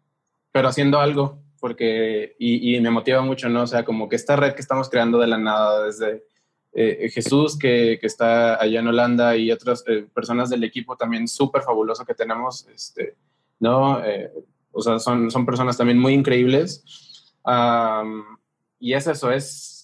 [0.52, 3.62] pero haciendo algo, porque, y, me motiva mucho, ¿no?
[3.62, 6.24] O sea, como que esta red que estamos creando de la nada, desde
[6.72, 11.28] eh, Jesús, que, que, está allá en Holanda, y otras eh, personas del equipo también
[11.28, 13.16] súper fabuloso que tenemos, este,
[13.60, 14.04] ¿no?
[14.04, 14.32] Eh,
[14.72, 16.84] o sea, son, son personas también muy increíbles.
[18.78, 19.79] y es eso, es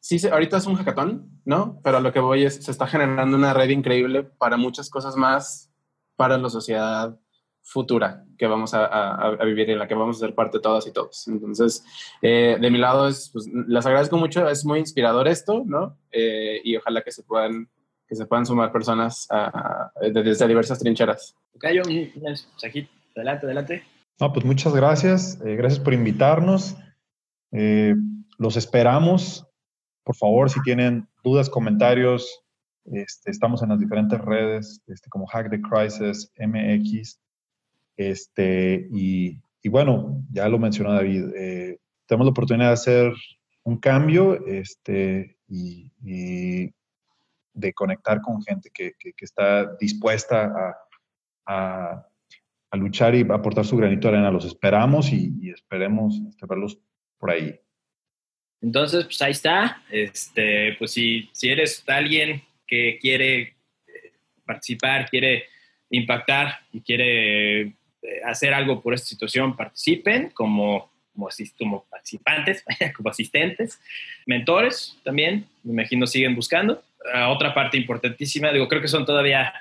[0.00, 1.80] sí, ahorita es un hackathon, ¿no?
[1.84, 5.70] Pero lo que voy es, se está generando una red increíble para muchas cosas más
[6.16, 7.18] para la sociedad
[7.62, 10.92] futura que vamos a, vivir y en la que vamos a ser parte todas y
[10.92, 11.28] todos.
[11.28, 11.84] Entonces,
[12.22, 15.98] eh, de mi lado, es, pues, les agradezco mucho, es muy inspirador esto, ¿no?
[16.10, 17.68] Eh, y ojalá que se puedan,
[18.08, 19.28] que se puedan sumar personas
[20.12, 21.36] desde diversas trincheras.
[21.58, 21.82] Cayo,
[23.14, 23.84] adelante, adelante.
[24.18, 26.76] No, pues muchas gracias, eh, gracias por invitarnos.
[27.50, 29.49] los esperamos.
[30.10, 32.42] Por favor, si tienen dudas, comentarios,
[32.84, 37.20] este, estamos en las diferentes redes, este, como Hack the Crisis, MX,
[37.96, 39.38] este, y,
[39.68, 43.12] bueno, ya lo mencionó David, eh, tenemos la oportunidad de hacer
[43.62, 45.92] un cambio este, y,
[47.54, 50.74] de conectar con gente que, está dispuesta
[51.46, 52.06] a,
[52.72, 54.32] luchar y aportar su granito de arena.
[54.32, 56.80] Los esperamos y, esperemos este, verlos
[57.16, 57.60] por ahí.
[58.62, 59.82] Entonces, pues ahí está.
[59.90, 63.54] Este, pues si, si eres alguien que quiere eh,
[64.44, 65.46] participar, quiere
[65.90, 67.72] impactar y quiere eh,
[68.24, 72.64] hacer algo por esta situación, participen como, como, como participantes,
[72.96, 73.80] como asistentes,
[74.26, 76.82] mentores también, me imagino siguen buscando.
[77.28, 79.52] otra parte importantísima, digo, creo que son todavía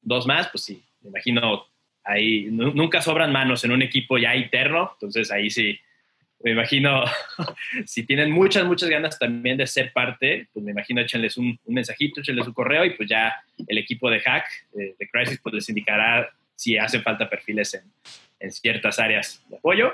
[0.00, 1.66] dos más, pues sí, me imagino
[2.04, 5.78] ahí nunca sobran manos en un equipo ya interno, entonces ahí sí,
[6.42, 7.04] me imagino,
[7.86, 12.20] si tienen muchas, muchas ganas también de ser parte, pues me imagino échenles un, mensajito,
[12.20, 13.34] échenles un correo y pues ya
[13.66, 17.82] el equipo de Hack, de, de Crisis, pues les indicará si hace falta perfiles en,
[18.42, 19.92] en ciertas áreas de apoyo.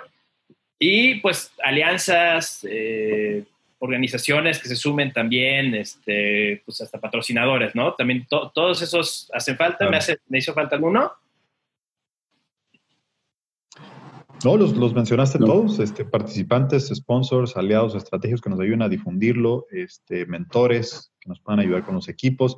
[0.79, 3.45] Y pues alianzas, eh,
[3.79, 7.95] organizaciones que se sumen también, este, pues hasta patrocinadores, ¿no?
[7.95, 9.89] También todos esos hacen falta.
[9.89, 11.13] ¿Me, hace, ¿Me hizo falta alguno?
[14.45, 19.67] No, los, los mencionaste todos, este, participantes, sponsors, aliados estratégicos que nos ayuden a difundirlo,
[19.71, 22.57] este, mentores que nos puedan ayudar con los equipos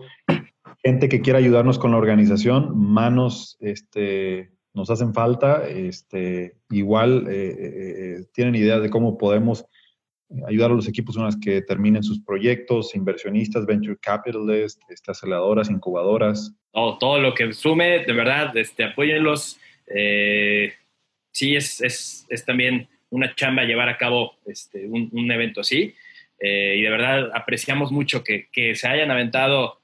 [0.82, 5.68] gente que quiera ayudarnos con la organización, manos este, nos hacen falta.
[5.68, 9.64] Este, igual eh, eh, eh, tienen idea de cómo podemos
[10.46, 15.68] ayudar a los equipos una vez que terminen sus proyectos, inversionistas, venture capitalists, este, aceleradoras,
[15.70, 16.54] incubadoras.
[16.72, 19.58] Todo, todo lo que sume, de verdad, este, apóyenlos.
[21.32, 25.94] Sí, es, es, es, también una chamba llevar a cabo este, un, un evento así.
[26.40, 29.80] y de verdad apreciamos mucho que, que se hayan aventado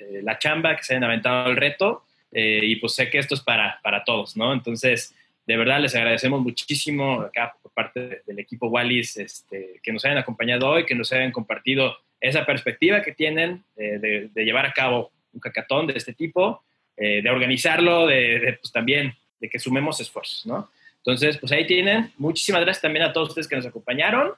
[0.00, 2.04] eh, la chamba, que se hayan aventado el reto.
[2.32, 4.52] Eh, y pues sé que esto es para, para todos, ¿no?
[4.52, 5.14] Entonces,
[5.46, 10.18] de verdad les agradecemos muchísimo acá por parte del equipo Wallis este, que nos hayan
[10.18, 15.40] acompañado hoy, que nos hayan compartido esa perspectiva que tienen de, llevar a cabo un
[15.40, 16.62] cacatón de este tipo,
[16.96, 20.70] eh, de organizarlo, de, pues también de que sumemos esfuerzos, ¿no?
[20.98, 22.12] Entonces, pues ahí tienen.
[22.18, 24.32] Muchísimas gracias también a todos ustedes que nos acompañaron.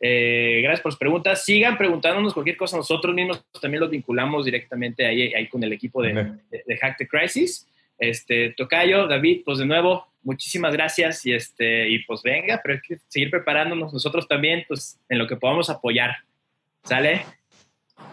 [0.00, 1.44] Eh, gracias por las preguntas.
[1.44, 2.76] Sigan preguntándonos cualquier cosa.
[2.76, 6.12] Nosotros mismos también los vinculamos directamente ahí, ahí con el equipo de,
[6.50, 7.68] de, Hack the Crisis.
[7.98, 12.80] Este, Tocayo, David, pues de nuevo, muchísimas gracias y, este, y pues venga, pero hay
[12.80, 16.16] que seguir preparándonos nosotros también, pues en lo que podamos apoyar.
[16.84, 17.22] ¿Sale?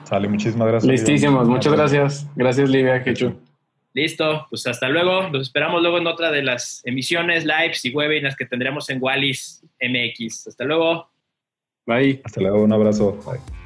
[0.05, 0.91] Sale, muchísimas gracias.
[0.91, 2.27] Listísimos, muchas gracias.
[2.35, 3.35] Gracias, Livia, Quechu.
[3.95, 5.29] Listo, pues hasta luego.
[5.29, 9.63] Los esperamos luego en otra de las emisiones, lives y webinars que tendremos en Wallis
[9.81, 10.47] MX.
[10.47, 11.09] Hasta luego.
[11.85, 12.21] Bye.
[12.25, 13.13] Hasta luego, un abrazo.
[13.25, 13.64] Bye.